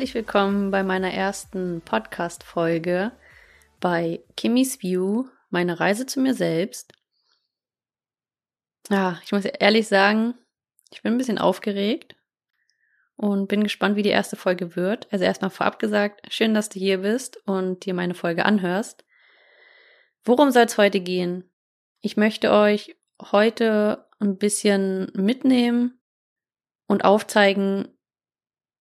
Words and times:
Herzlich 0.00 0.14
willkommen 0.14 0.70
bei 0.70 0.82
meiner 0.82 1.12
ersten 1.12 1.82
Podcast-Folge 1.82 3.12
bei 3.80 4.24
Kimmy's 4.34 4.80
View, 4.80 5.26
meine 5.50 5.78
Reise 5.78 6.06
zu 6.06 6.20
mir 6.20 6.32
selbst. 6.32 6.94
Ja, 8.88 9.20
ich 9.22 9.32
muss 9.32 9.44
ehrlich 9.44 9.88
sagen, 9.88 10.32
ich 10.90 11.02
bin 11.02 11.12
ein 11.12 11.18
bisschen 11.18 11.36
aufgeregt 11.36 12.16
und 13.16 13.48
bin 13.48 13.62
gespannt, 13.62 13.94
wie 13.96 14.02
die 14.02 14.08
erste 14.08 14.36
Folge 14.36 14.74
wird. 14.74 15.06
Also 15.12 15.26
erstmal 15.26 15.50
vorab 15.50 15.78
gesagt, 15.78 16.32
schön, 16.32 16.54
dass 16.54 16.70
du 16.70 16.78
hier 16.78 17.02
bist 17.02 17.36
und 17.46 17.84
dir 17.84 17.92
meine 17.92 18.14
Folge 18.14 18.46
anhörst. 18.46 19.04
Worum 20.24 20.50
soll 20.50 20.64
es 20.64 20.78
heute 20.78 21.00
gehen? 21.00 21.44
Ich 22.00 22.16
möchte 22.16 22.52
euch 22.52 22.96
heute 23.20 24.08
ein 24.18 24.38
bisschen 24.38 25.12
mitnehmen 25.12 26.00
und 26.86 27.04
aufzeigen, 27.04 27.88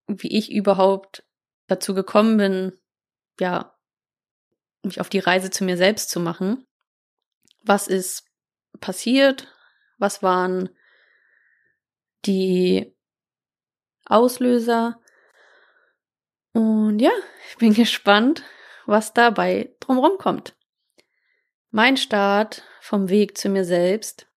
wie 0.09 0.35
ich 0.35 0.51
überhaupt 0.51 1.23
dazu 1.67 1.93
gekommen 1.93 2.37
bin, 2.37 2.79
ja, 3.39 3.75
mich 4.83 4.99
auf 4.99 5.09
die 5.09 5.19
Reise 5.19 5.51
zu 5.51 5.63
mir 5.63 5.77
selbst 5.77 6.09
zu 6.09 6.19
machen. 6.19 6.65
Was 7.61 7.87
ist 7.87 8.25
passiert? 8.79 9.47
Was 9.97 10.23
waren 10.23 10.69
die 12.25 12.95
Auslöser? 14.05 14.99
Und 16.53 16.99
ja, 16.99 17.11
ich 17.49 17.57
bin 17.57 17.73
gespannt, 17.75 18.43
was 18.85 19.13
dabei 19.13 19.75
drumherum 19.79 20.17
kommt. 20.17 20.55
Mein 21.69 21.97
Start 21.97 22.63
vom 22.81 23.09
Weg 23.09 23.37
zu 23.37 23.49
mir 23.49 23.63
selbst 23.63 24.27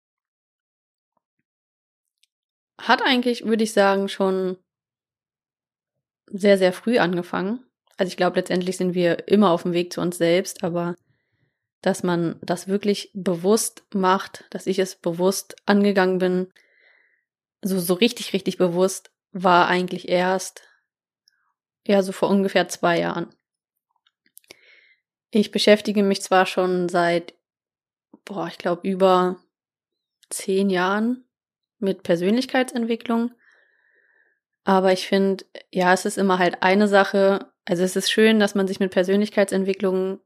hat 2.79 3.01
eigentlich, 3.01 3.47
würde 3.47 3.65
ich 3.65 3.73
sagen, 3.73 4.09
schon 4.09 4.59
sehr, 6.33 6.59
sehr 6.59 6.73
früh 6.73 6.99
angefangen. 6.99 7.65
Also 7.97 8.09
ich 8.09 8.17
glaube, 8.17 8.37
letztendlich 8.37 8.77
sind 8.77 8.95
wir 8.95 9.29
immer 9.29 9.51
auf 9.51 9.63
dem 9.63 9.73
Weg 9.73 9.93
zu 9.93 10.01
uns 10.01 10.19
selbst, 10.19 10.65
aber 10.65 10.97
dass 11.83 12.03
man 12.03 12.39
das 12.43 12.69
wirklich 12.69 13.11
bewusst 13.13 13.85
macht, 13.93 14.45
dass 14.51 14.67
ich 14.67 14.79
es 14.79 14.97
bewusst 14.97 15.57
angegangen 15.67 16.19
bin, 16.19 16.53
so, 17.61 17.79
so 17.79 17.95
richtig, 17.95 18.33
richtig 18.33 18.57
bewusst, 18.57 19.11
war 19.33 19.69
eigentlich 19.69 20.09
erst, 20.09 20.63
ja, 21.87 22.03
so 22.03 22.13
vor 22.13 22.29
ungefähr 22.29 22.69
zwei 22.69 23.01
Jahren. 23.01 23.35
Ich 25.31 25.51
beschäftige 25.51 26.03
mich 26.03 26.23
zwar 26.23 26.47
schon 26.47 26.89
seit, 26.89 27.35
boah, 28.25 28.47
ich 28.49 28.59
glaube, 28.59 28.87
über 28.89 29.39
zehn 30.31 30.71
Jahren 30.71 31.25
mit 31.79 32.03
Persönlichkeitsentwicklung, 32.03 33.33
aber 34.65 34.93
ich 34.93 35.07
finde, 35.07 35.45
ja, 35.71 35.93
es 35.93 36.05
ist 36.05 36.19
immer 36.19 36.39
halt 36.39 36.63
eine 36.63 36.89
Sache. 36.89 37.53
Also 37.65 37.83
es 37.83 37.97
ist 37.97 38.11
schön, 38.11 38.39
dass 38.39 38.55
man 38.55 38.69
sich 38.69 38.81
mit 38.81 38.93
Persönlichkeitsentwicklung 38.93 40.21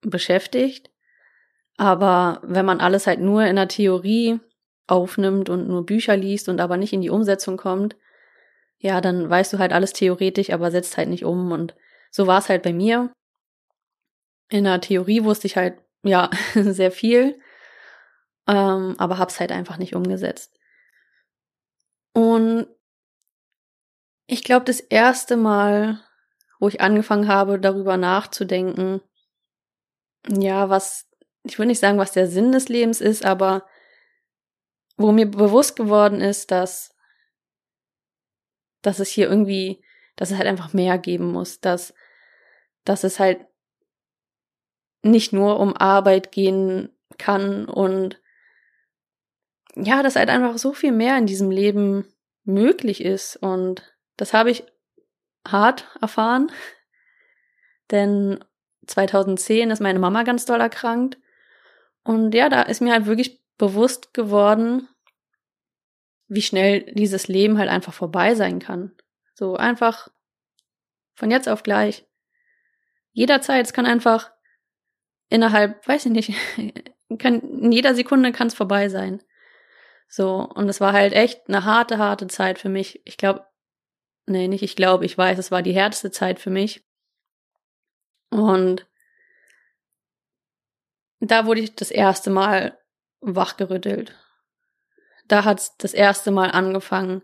beschäftigt. 0.00 0.90
Aber 1.76 2.40
wenn 2.44 2.66
man 2.66 2.80
alles 2.80 3.06
halt 3.06 3.20
nur 3.20 3.44
in 3.44 3.56
der 3.56 3.68
Theorie 3.68 4.40
aufnimmt 4.86 5.48
und 5.48 5.68
nur 5.68 5.86
Bücher 5.86 6.16
liest 6.16 6.48
und 6.48 6.60
aber 6.60 6.76
nicht 6.76 6.92
in 6.92 7.00
die 7.00 7.10
Umsetzung 7.10 7.56
kommt, 7.56 7.96
ja, 8.78 9.00
dann 9.00 9.28
weißt 9.30 9.52
du 9.52 9.58
halt 9.58 9.72
alles 9.72 9.92
theoretisch, 9.92 10.50
aber 10.50 10.70
setzt 10.70 10.96
halt 10.96 11.08
nicht 11.08 11.24
um. 11.24 11.52
Und 11.52 11.74
so 12.10 12.26
war 12.26 12.38
es 12.38 12.48
halt 12.48 12.62
bei 12.62 12.72
mir. 12.72 13.12
In 14.50 14.64
der 14.64 14.80
Theorie 14.80 15.24
wusste 15.24 15.46
ich 15.46 15.56
halt, 15.56 15.78
ja, 16.02 16.30
sehr 16.54 16.90
viel, 16.90 17.38
ähm, 18.48 18.96
aber 18.98 19.18
hab's 19.18 19.40
halt 19.40 19.52
einfach 19.52 19.78
nicht 19.78 19.94
umgesetzt. 19.94 20.58
Und 22.12 22.66
ich 24.32 24.42
glaube, 24.42 24.64
das 24.64 24.80
erste 24.80 25.36
Mal, 25.36 26.00
wo 26.58 26.66
ich 26.66 26.80
angefangen 26.80 27.28
habe, 27.28 27.60
darüber 27.60 27.98
nachzudenken, 27.98 29.02
ja, 30.26 30.70
was, 30.70 31.06
ich 31.42 31.58
würde 31.58 31.66
nicht 31.66 31.80
sagen, 31.80 31.98
was 31.98 32.12
der 32.12 32.26
Sinn 32.26 32.50
des 32.50 32.70
Lebens 32.70 33.02
ist, 33.02 33.26
aber 33.26 33.66
wo 34.96 35.12
mir 35.12 35.30
bewusst 35.30 35.76
geworden 35.76 36.22
ist, 36.22 36.50
dass, 36.50 36.96
dass 38.80 39.00
es 39.00 39.10
hier 39.10 39.28
irgendwie, 39.28 39.84
dass 40.16 40.30
es 40.30 40.38
halt 40.38 40.48
einfach 40.48 40.72
mehr 40.72 40.96
geben 40.96 41.30
muss, 41.30 41.60
dass, 41.60 41.92
dass 42.84 43.04
es 43.04 43.18
halt 43.18 43.44
nicht 45.02 45.34
nur 45.34 45.60
um 45.60 45.76
Arbeit 45.76 46.32
gehen 46.32 46.88
kann 47.18 47.66
und 47.66 48.18
ja, 49.74 50.02
dass 50.02 50.16
halt 50.16 50.30
einfach 50.30 50.56
so 50.56 50.72
viel 50.72 50.92
mehr 50.92 51.18
in 51.18 51.26
diesem 51.26 51.50
Leben 51.50 52.06
möglich 52.44 53.04
ist 53.04 53.36
und 53.36 53.92
das 54.22 54.32
habe 54.32 54.52
ich 54.52 54.62
hart 55.44 55.88
erfahren, 56.00 56.52
denn 57.90 58.44
2010 58.86 59.72
ist 59.72 59.80
meine 59.80 59.98
Mama 59.98 60.22
ganz 60.22 60.44
doll 60.44 60.60
erkrankt. 60.60 61.18
Und 62.04 62.32
ja, 62.32 62.48
da 62.48 62.62
ist 62.62 62.80
mir 62.80 62.92
halt 62.92 63.06
wirklich 63.06 63.42
bewusst 63.58 64.14
geworden, 64.14 64.88
wie 66.28 66.42
schnell 66.42 66.82
dieses 66.94 67.26
Leben 67.26 67.58
halt 67.58 67.68
einfach 67.68 67.92
vorbei 67.92 68.36
sein 68.36 68.60
kann. 68.60 68.92
So 69.34 69.56
einfach 69.56 70.06
von 71.14 71.32
jetzt 71.32 71.48
auf 71.48 71.64
gleich. 71.64 72.06
Jederzeit, 73.10 73.66
es 73.66 73.72
kann 73.72 73.86
einfach 73.86 74.30
innerhalb, 75.30 75.86
weiß 75.88 76.06
ich 76.06 76.12
nicht, 76.12 76.32
kann, 77.18 77.40
in 77.40 77.72
jeder 77.72 77.96
Sekunde 77.96 78.30
kann 78.30 78.46
es 78.46 78.54
vorbei 78.54 78.88
sein. 78.88 79.20
So, 80.06 80.48
und 80.48 80.68
es 80.68 80.80
war 80.80 80.92
halt 80.92 81.12
echt 81.12 81.48
eine 81.48 81.64
harte, 81.64 81.98
harte 81.98 82.28
Zeit 82.28 82.60
für 82.60 82.68
mich. 82.68 83.02
Ich 83.04 83.16
glaube, 83.16 83.44
nee, 84.26 84.48
nicht 84.48 84.62
ich 84.62 84.76
glaube, 84.76 85.04
ich 85.04 85.16
weiß, 85.16 85.38
es 85.38 85.50
war 85.50 85.62
die 85.62 85.74
härteste 85.74 86.10
Zeit 86.10 86.38
für 86.38 86.50
mich. 86.50 86.84
Und 88.30 88.86
da 91.20 91.46
wurde 91.46 91.60
ich 91.60 91.74
das 91.74 91.90
erste 91.90 92.30
Mal 92.30 92.78
wachgerüttelt. 93.20 94.14
Da 95.26 95.44
hat 95.44 95.60
es 95.60 95.76
das 95.76 95.94
erste 95.94 96.30
Mal 96.30 96.50
angefangen, 96.50 97.22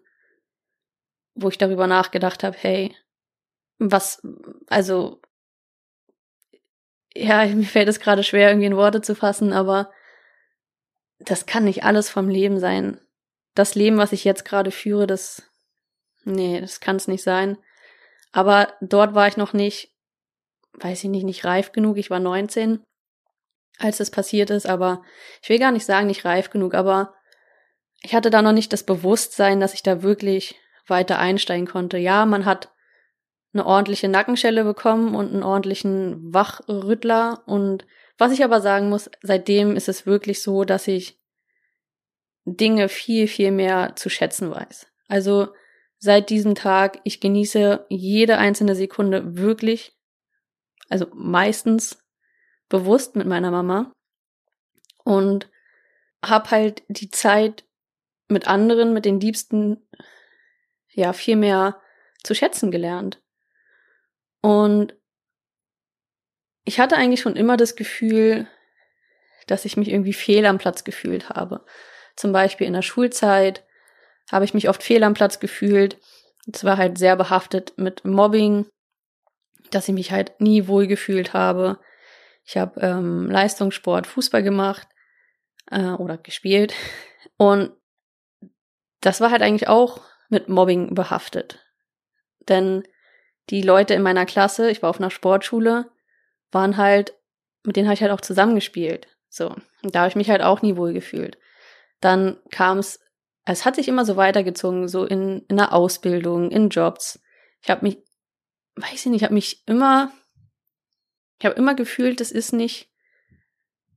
wo 1.35 1.49
ich 1.49 1.59
darüber 1.59 1.87
nachgedacht 1.87 2.45
habe, 2.45 2.57
hey, 2.59 2.95
was, 3.79 4.23
also, 4.69 5.21
ja, 7.15 7.47
mir 7.55 7.65
fällt 7.65 7.89
es 7.89 8.01
gerade 8.01 8.23
schwer, 8.23 8.51
irgendwie 8.51 8.67
in 8.67 8.77
Worte 8.77 9.01
zu 9.01 9.15
fassen, 9.15 9.53
aber 9.53 9.91
das 11.19 11.47
kann 11.47 11.65
nicht 11.65 11.85
alles 11.85 12.11
vom 12.11 12.29
Leben 12.29 12.61
sein. 12.61 13.01
Das 13.55 13.75
Leben, 13.75 13.99
was 13.99 14.13
ich 14.13 14.25
jetzt 14.25 14.45
gerade 14.45 14.71
führe, 14.71 15.07
das 15.07 15.48
Nee, 16.25 16.61
das 16.61 16.81
kann 16.81 16.97
es 16.97 17.09
nicht 17.09 17.23
sein. 17.23 17.59
Aber 18.33 18.75
dort 18.81 19.15
war 19.15 19.29
ich 19.29 19.37
noch 19.37 19.53
nicht, 19.53 19.93
weiß 20.75 21.05
ich 21.05 21.11
nicht, 21.11 21.25
nicht 21.25 21.45
reif 21.45 21.73
genug. 21.73 21.97
Ich 21.97 22.11
war 22.11 22.21
19, 22.21 22.83
als 23.79 23.99
das 23.99 24.11
passiert 24.11 24.51
ist, 24.51 24.67
aber 24.67 25.03
ich 25.43 25.49
will 25.49 25.59
gar 25.59 25.73
nicht 25.73 25.87
sagen, 25.87 26.07
nicht 26.07 26.25
reif 26.25 26.51
genug, 26.51 26.75
aber 26.75 27.15
ich 28.03 28.15
hatte 28.15 28.31
da 28.31 28.43
noch 28.43 28.53
nicht 28.53 28.73
das 28.73 28.85
Bewusstsein, 28.85 29.61
dass 29.61 29.75
ich 29.75 29.83
da 29.83 30.03
wirklich 30.03 30.57
weiter 30.87 31.19
einsteigen 31.19 31.67
konnte. 31.67 31.99
Ja, 31.99 32.27
man 32.27 32.45
hat 32.45 32.71
eine 33.53 33.67
ordentliche 33.67 34.09
Nackenschelle 34.09 34.65
bekommen 34.65 35.15
und 35.15 35.33
einen 35.33 35.43
ordentlichen 35.43 36.33
Wachrüttler. 36.33 37.43
Und 37.47 37.87
was 38.19 38.33
ich 38.33 38.45
aber 38.45 38.61
sagen 38.61 38.89
muss, 38.89 39.11
seitdem 39.23 39.75
ist 39.75 39.89
es 39.89 40.07
wirklich 40.07 40.43
so, 40.43 40.65
dass 40.65 40.87
ich 40.87 41.19
Dinge 42.45 42.89
viel, 42.89 43.27
viel 43.27 43.51
mehr 43.51 43.95
zu 43.97 44.09
schätzen 44.11 44.51
weiß. 44.51 44.87
Also 45.09 45.49
seit 45.99 46.31
diesem 46.31 46.55
Tag. 46.55 47.01
Ich 47.05 47.21
genieße 47.21 47.87
jede 47.89 48.39
einzelne 48.39 48.75
Sekunde 48.75 49.37
wirklich, 49.37 49.97
also 50.89 51.07
meistens 51.15 51.99
bewusst 52.69 53.17
mit 53.17 53.27
meiner 53.27 53.51
Mama 53.51 53.93
und 55.05 55.51
hab 56.25 56.51
halt 56.51 56.83
die 56.89 57.11
Zeit 57.11 57.65
mit 58.29 58.47
anderen, 58.47 58.93
mit 58.93 59.05
den 59.05 59.21
Liebsten, 59.21 59.89
ja, 60.91 61.13
viel 61.13 61.37
mehr 61.37 61.81
zu 62.23 62.35
schätzen 62.35 62.71
gelernt. 62.71 63.23
Und 64.41 64.95
ich 66.65 66.81
hatte 66.81 66.97
eigentlich 66.97 67.21
schon 67.21 67.37
immer 67.37 67.57
das 67.57 67.77
Gefühl, 67.77 68.47
dass 69.47 69.65
ich 69.65 69.77
mich 69.77 69.89
irgendwie 69.89 70.13
fehl 70.13 70.45
am 70.45 70.59
Platz 70.59 70.85
gefühlt 70.85 71.31
habe. 71.31 71.65
Zum 72.17 72.33
Beispiel 72.33 72.67
in 72.67 72.75
der 72.75 72.83
Schulzeit 72.83 73.65
habe 74.31 74.45
ich 74.45 74.55
mich 74.55 74.69
oft 74.69 74.83
fehl 74.83 75.03
am 75.03 75.15
Platz 75.15 75.41
gefühlt. 75.41 75.99
Es 76.53 76.65
war 76.65 76.77
halt 76.77 76.99
sehr 76.99 77.17
behaftet 77.17 77.75
mit 77.77 78.05
Mobbing, 78.05 78.67
dass 79.71 79.89
ich 79.89 79.95
mich 79.95 80.13
halt 80.13 80.41
nie 80.41 80.67
wohl 80.67 80.87
gefühlt 80.87 81.33
habe. 81.33 81.79
Ich 82.45 82.57
habe 82.57 82.81
ähm, 82.81 83.31
Leistungssport, 83.31 84.07
Fußball 84.07 84.43
gemacht 84.43 84.89
äh, 85.71 85.91
oder 85.91 86.17
gespielt 86.17 86.75
und 87.37 87.73
das 89.01 89.21
war 89.21 89.31
halt 89.31 89.43
eigentlich 89.43 89.69
auch 89.69 90.01
mit 90.29 90.49
Mobbing 90.49 90.95
behaftet. 90.95 91.65
Denn 92.49 92.83
die 93.51 93.63
Leute 93.63 93.95
in 93.95 94.03
meiner 94.03 94.27
Klasse, 94.27 94.71
ich 94.71 94.83
war 94.83 94.91
auf 94.91 94.99
einer 94.99 95.11
Sportschule, 95.11 95.91
waren 96.51 96.77
halt, 96.77 97.15
mit 97.65 97.77
denen 97.77 97.87
habe 97.87 97.95
ich 97.95 98.03
halt 98.03 98.13
auch 98.13 98.21
zusammengespielt. 98.21 99.09
So, 99.29 99.55
und 99.83 99.95
da 99.95 100.01
habe 100.01 100.09
ich 100.09 100.17
mich 100.17 100.31
halt 100.31 100.43
auch 100.43 100.63
nie 100.63 100.77
wohl 100.77 100.93
gefühlt. 100.93 101.39
Dann 102.01 102.39
kam 102.51 102.79
es 102.79 103.01
es 103.53 103.65
hat 103.65 103.77
sich 103.77 103.89
immer 103.89 104.05
so 104.05 104.17
weitergezogen, 104.17 104.89
so 104.89 105.05
in, 105.05 105.45
in 105.49 105.57
der 105.57 105.73
Ausbildung, 105.73 106.51
in 106.51 106.69
Jobs. 106.69 107.21
Ich 107.63 107.71
habe 107.71 107.85
mich, 107.87 107.99
weiß 108.77 109.07
ich 109.07 109.07
nicht, 109.07 109.17
ich 109.17 109.25
habe 109.25 109.35
mich 109.35 109.63
immer, 109.67 110.13
ich 111.39 111.47
habe 111.47 111.57
immer 111.57 111.75
gefühlt, 111.75 112.21
das 112.21 112.31
ist 112.31 112.53
nicht 112.53 112.91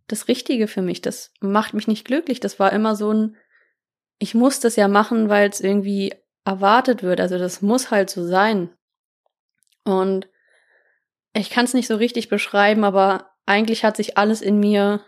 das 0.07 0.27
Richtige 0.27 0.68
für 0.68 0.81
mich. 0.81 1.01
Das 1.01 1.33
macht 1.39 1.74
mich 1.74 1.88
nicht 1.88 2.06
glücklich. 2.06 2.39
Das 2.39 2.59
war 2.59 2.71
immer 2.71 2.95
so 2.95 3.12
ein, 3.12 3.38
ich 4.19 4.36
muss 4.36 4.59
das 4.59 4.75
ja 4.75 4.88
machen, 4.88 5.30
weil 5.30 5.50
es 5.50 5.62
irgendwie 5.62 6.13
erwartet 6.45 7.03
wird. 7.03 7.19
Also 7.19 7.38
das 7.38 7.62
muss 7.62 7.92
halt 7.92 8.09
so 8.09 8.25
sein. 8.25 8.69
Und 9.83 10.30
ich 11.33 11.50
kann 11.50 11.65
es 11.65 11.74
nicht 11.74 11.88
so 11.88 11.95
richtig 11.95 12.30
beschreiben, 12.30 12.83
aber 12.83 13.31
eigentlich 13.45 13.83
hat 13.83 13.98
sich 13.98 14.18
alles 14.18 14.42
in 14.42 14.59
mir 14.59 15.01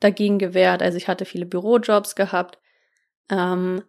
dagegen 0.00 0.38
gewehrt. 0.38 0.82
Also 0.82 0.96
ich 0.96 1.08
hatte 1.08 1.24
viele 1.24 1.46
Bürojobs 1.46 2.14
gehabt. 2.14 2.58
Ähm, 3.30 3.82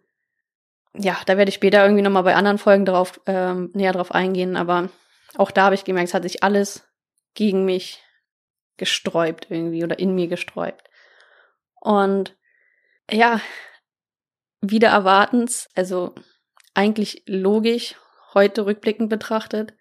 ja, 0.94 1.18
da 1.26 1.36
werde 1.36 1.50
ich 1.50 1.54
später 1.54 1.82
irgendwie 1.82 2.02
nochmal 2.02 2.24
bei 2.24 2.34
anderen 2.34 2.58
Folgen 2.58 2.84
drauf, 2.84 3.20
ähm, 3.26 3.70
näher 3.74 3.92
drauf 3.92 4.12
eingehen, 4.12 4.56
aber 4.56 4.88
auch 5.36 5.50
da 5.50 5.64
habe 5.64 5.74
ich 5.74 5.84
gemerkt, 5.84 6.08
es 6.08 6.14
hat 6.14 6.24
sich 6.24 6.42
alles 6.42 6.88
gegen 7.34 7.64
mich 7.64 8.02
gesträubt 8.76 9.46
irgendwie 9.50 9.84
oder 9.84 9.98
in 9.98 10.14
mir 10.14 10.26
gesträubt. 10.26 10.90
Und 11.80 12.36
ja, 13.10 13.40
wieder 14.60 14.88
erwartens, 14.88 15.68
also 15.74 16.14
eigentlich 16.74 17.22
logisch, 17.26 17.94
heute 18.34 18.66
rückblickend 18.66 19.08
betrachtet, 19.08 19.74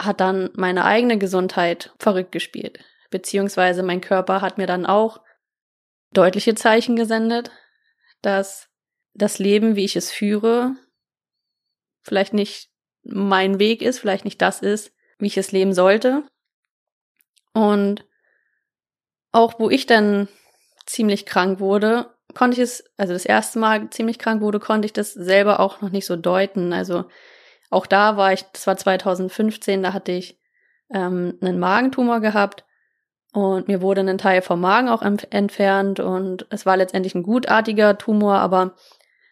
hat 0.00 0.20
dann 0.20 0.50
meine 0.54 0.84
eigene 0.84 1.18
Gesundheit 1.18 1.92
verrückt 1.98 2.32
gespielt. 2.32 2.80
Beziehungsweise 3.10 3.82
mein 3.82 4.00
Körper 4.00 4.40
hat 4.40 4.58
mir 4.58 4.66
dann 4.66 4.86
auch 4.86 5.20
deutliche 6.12 6.54
Zeichen 6.54 6.96
gesendet, 6.96 7.50
dass 8.22 8.68
das 9.14 9.38
Leben, 9.38 9.76
wie 9.76 9.84
ich 9.84 9.96
es 9.96 10.10
führe, 10.10 10.74
vielleicht 12.02 12.32
nicht 12.32 12.70
mein 13.02 13.58
Weg 13.58 13.82
ist, 13.82 13.98
vielleicht 13.98 14.24
nicht 14.24 14.40
das 14.42 14.60
ist, 14.60 14.92
wie 15.18 15.26
ich 15.26 15.36
es 15.36 15.52
leben 15.52 15.72
sollte. 15.72 16.24
Und 17.52 18.04
auch 19.32 19.58
wo 19.58 19.70
ich 19.70 19.86
dann 19.86 20.28
ziemlich 20.86 21.26
krank 21.26 21.60
wurde, 21.60 22.14
konnte 22.34 22.56
ich 22.56 22.62
es, 22.62 22.84
also 22.96 23.12
das 23.12 23.24
erste 23.24 23.58
Mal 23.58 23.90
ziemlich 23.90 24.18
krank 24.18 24.40
wurde, 24.40 24.60
konnte 24.60 24.86
ich 24.86 24.92
das 24.92 25.12
selber 25.12 25.60
auch 25.60 25.80
noch 25.80 25.90
nicht 25.90 26.06
so 26.06 26.16
deuten. 26.16 26.72
Also 26.72 27.04
auch 27.70 27.86
da 27.86 28.16
war 28.16 28.32
ich, 28.32 28.42
das 28.52 28.66
war 28.66 28.76
2015, 28.76 29.82
da 29.82 29.92
hatte 29.92 30.12
ich 30.12 30.40
ähm, 30.92 31.38
einen 31.40 31.58
Magentumor 31.58 32.20
gehabt 32.20 32.64
und 33.32 33.68
mir 33.68 33.80
wurde 33.80 34.00
ein 34.00 34.18
Teil 34.18 34.42
vom 34.42 34.60
Magen 34.60 34.88
auch 34.88 35.02
entfernt 35.02 36.00
und 36.00 36.46
es 36.50 36.66
war 36.66 36.76
letztendlich 36.76 37.14
ein 37.14 37.22
gutartiger 37.22 37.96
Tumor, 37.96 38.38
aber 38.38 38.74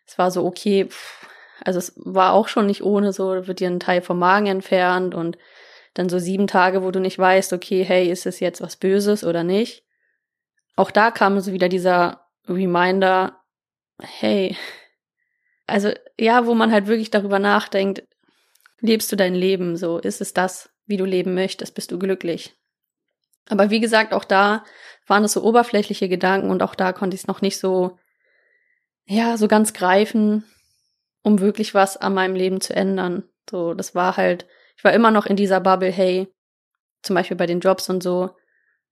es 0.07 0.19
war 0.19 0.31
so 0.31 0.45
okay, 0.45 0.87
pff, 0.87 1.27
also 1.65 1.79
es 1.79 1.95
war 1.97 2.33
auch 2.33 2.49
schon 2.49 2.67
nicht 2.67 2.83
ohne 2.83 3.13
so, 3.13 3.47
wird 3.47 3.61
dir 3.61 3.69
ein 3.69 3.81
Teil 3.81 4.01
vom 4.01 4.19
Magen 4.19 4.47
entfernt 4.47 5.15
und 5.15 5.37
dann 5.95 6.09
so 6.09 6.19
sieben 6.19 6.47
Tage, 6.47 6.83
wo 6.83 6.91
du 6.91 7.01
nicht 7.01 7.19
weißt, 7.19 7.53
okay, 7.53 7.85
hey, 7.85 8.09
ist 8.09 8.27
es 8.27 8.39
jetzt 8.41 8.61
was 8.61 8.77
Böses 8.77 9.25
oder 9.25 9.43
nicht. 9.43 9.85
Auch 10.77 10.93
da 10.93 11.11
kam 11.11 11.41
so 11.41 11.53
wieder 11.53 11.69
dieser 11.69 12.29
Reminder, 12.47 13.41
hey, 14.01 14.57
also 15.67 15.91
ja, 16.19 16.47
wo 16.47 16.55
man 16.55 16.71
halt 16.71 16.87
wirklich 16.87 17.11
darüber 17.11 17.41
nachdenkt, 17.41 18.05
lebst 18.81 19.11
du 19.11 19.17
dein 19.17 19.35
Leben 19.35 19.77
so? 19.77 19.99
Ist 19.99 20.21
es 20.21 20.33
das, 20.33 20.71
wie 20.87 20.97
du 20.97 21.05
leben 21.05 21.35
möchtest? 21.35 21.75
Bist 21.75 21.91
du 21.91 21.99
glücklich? 21.99 22.57
Aber 23.49 23.71
wie 23.71 23.81
gesagt, 23.81 24.13
auch 24.13 24.25
da 24.25 24.65
waren 25.07 25.25
es 25.25 25.33
so 25.33 25.43
oberflächliche 25.43 26.09
Gedanken 26.09 26.51
und 26.51 26.63
auch 26.63 26.75
da 26.75 26.93
konnte 26.93 27.15
ich 27.15 27.23
es 27.23 27.27
noch 27.27 27.41
nicht 27.41 27.59
so, 27.59 27.99
ja, 29.07 29.37
so 29.37 29.49
ganz 29.49 29.73
greifen, 29.73 30.45
um 31.23 31.41
wirklich 31.41 31.75
was 31.75 31.97
an 31.97 32.15
meinem 32.15 32.35
Leben 32.35 32.61
zu 32.61 32.75
ändern. 32.75 33.25
So, 33.49 33.75
das 33.75 33.95
war 33.95 34.17
halt, 34.17 34.47
ich 34.77 34.85
war 34.85 34.93
immer 34.93 35.11
noch 35.11 35.27
in 35.27 35.37
dieser 35.37 35.61
Bubble, 35.61 35.91
hey, 35.91 36.29
zum 37.03 37.15
Beispiel 37.15 37.37
bei 37.37 37.47
den 37.47 37.61
Jobs 37.61 37.89
und 37.89 38.03
so, 38.03 38.31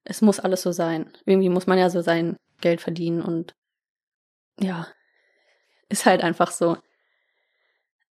es 0.05 0.23
muss 0.23 0.41
alles 0.41 0.63
so 0.63 0.73
sein. 0.73 1.13
Irgendwie 1.27 1.49
muss 1.49 1.67
man 1.67 1.79
ja 1.79 1.91
so 1.91 2.01
sein 2.01 2.37
Geld 2.61 2.81
verdienen 2.81 3.21
und 3.21 3.55
ja, 4.59 4.87
ist 5.89 6.07
halt 6.07 6.23
einfach 6.23 6.51
so. 6.51 6.79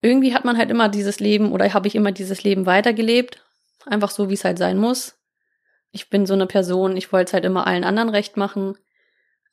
Irgendwie 0.01 0.36
hat 0.36 0.45
man 0.45 0.57
halt 0.57 0.69
immer 0.69 0.89
dieses 0.89 1.19
Leben 1.19 1.51
oder 1.51 1.74
habe 1.74 1.88
ich 1.88 1.95
immer 1.95 2.12
dieses 2.12 2.44
Leben 2.44 2.68
weitergelebt. 2.68 3.44
Einfach 3.86 4.12
so, 4.12 4.30
wie 4.30 4.36
es 4.36 4.44
halt 4.44 4.59
sein 4.59 4.77
muss. 4.77 5.18
Ich 5.95 6.09
bin 6.09 6.25
so 6.25 6.33
eine 6.33 6.45
Person, 6.45 6.97
ich 6.97 7.13
wollte 7.13 7.30
es 7.30 7.33
halt 7.33 7.45
immer 7.45 7.68
allen 7.68 7.86
anderen 7.86 8.09
recht 8.09 8.36
machen. 8.36 8.77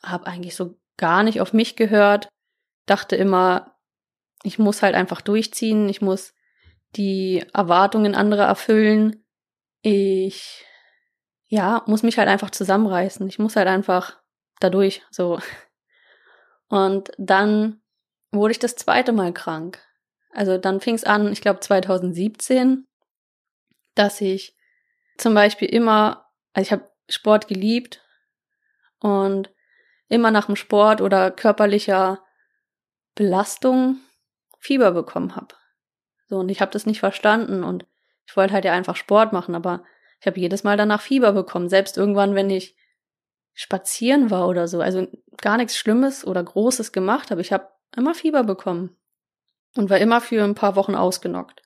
Hab 0.03 0.27
eigentlich 0.27 0.57
so 0.57 0.77
gar 0.97 1.23
nicht 1.23 1.41
auf 1.41 1.53
mich 1.53 1.77
gehört. 1.77 2.27
Dachte 2.85 3.15
immer, 3.15 3.77
ich 4.43 4.59
muss 4.59 4.83
halt 4.83 4.97
einfach 4.97 5.21
durchziehen. 5.21 5.89
Ich 5.89 6.03
muss 6.03 6.35
die 6.97 7.47
Erwartungen 7.55 8.17
anderer 8.17 8.47
erfüllen. 8.47 9.25
Ich, 9.83 10.67
ja, 11.47 11.85
muss 11.87 12.03
mich 12.03 12.19
halt 12.19 12.29
einfach 12.29 12.51
zusammenreißen. 12.51 13.29
Ich 13.29 13.39
muss 13.39 13.55
halt 13.55 13.69
einfach 13.69 14.21
dadurch, 14.59 15.03
so. 15.13 15.39
Und 16.69 17.13
dann 17.19 17.83
wurde 18.33 18.51
ich 18.51 18.59
das 18.59 18.75
zweite 18.75 19.13
Mal 19.13 19.33
krank. 19.33 19.81
Also 20.33 20.59
dann 20.59 20.81
fing 20.81 20.97
es 20.97 21.05
an, 21.05 21.31
ich 21.31 21.41
glaube 21.41 21.61
2017, 21.61 22.85
dass 23.95 24.21
ich 24.21 24.57
zum 25.19 25.35
Beispiel 25.35 25.69
immer, 25.69 26.22
also 26.53 26.67
ich 26.67 26.73
habe 26.73 26.91
Sport 27.09 27.49
geliebt 27.49 28.03
und 29.01 29.51
immer 30.09 30.31
nach 30.31 30.47
dem 30.47 30.57
Sport 30.57 31.01
oder 31.01 31.31
körperlicher 31.31 32.23
Belastung 33.15 33.99
Fieber 34.59 34.93
bekommen 34.93 35.35
habe. 35.37 35.55
So, 36.29 36.39
und 36.39 36.49
ich 36.49 36.61
habe 36.61 36.71
das 36.71 36.87
nicht 36.87 37.01
verstanden 37.01 37.65
und 37.65 37.87
ich 38.27 38.37
wollte 38.37 38.55
halt 38.55 38.65
ja 38.65 38.73
einfach 38.73 38.97
Sport 38.97 39.33
machen, 39.33 39.55
aber 39.55 39.85
ich 40.21 40.27
habe 40.27 40.39
jedes 40.39 40.65
Mal 40.65 40.77
danach 40.77 41.01
Fieber 41.01 41.33
bekommen. 41.33 41.69
Selbst 41.69 41.97
irgendwann, 41.97 42.35
wenn 42.35 42.49
ich 42.49 42.77
spazieren 43.55 44.31
war 44.31 44.49
oder 44.49 44.69
so. 44.69 44.81
Also 44.81 45.09
gar 45.39 45.57
nichts 45.57 45.77
Schlimmes 45.77 46.25
oder 46.27 46.43
Großes 46.43 46.93
gemacht 46.93 47.31
habe. 47.31 47.41
Ich 47.41 47.53
habe 47.53 47.69
immer 47.97 48.15
Fieber 48.15 48.45
bekommen 48.45 48.97
und 49.77 49.91
war 49.91 49.99
immer 49.99 50.21
für 50.21 50.45
ein 50.45 50.55
paar 50.55 50.77
Wochen 50.77 50.95
ausgenockt. 50.95 51.63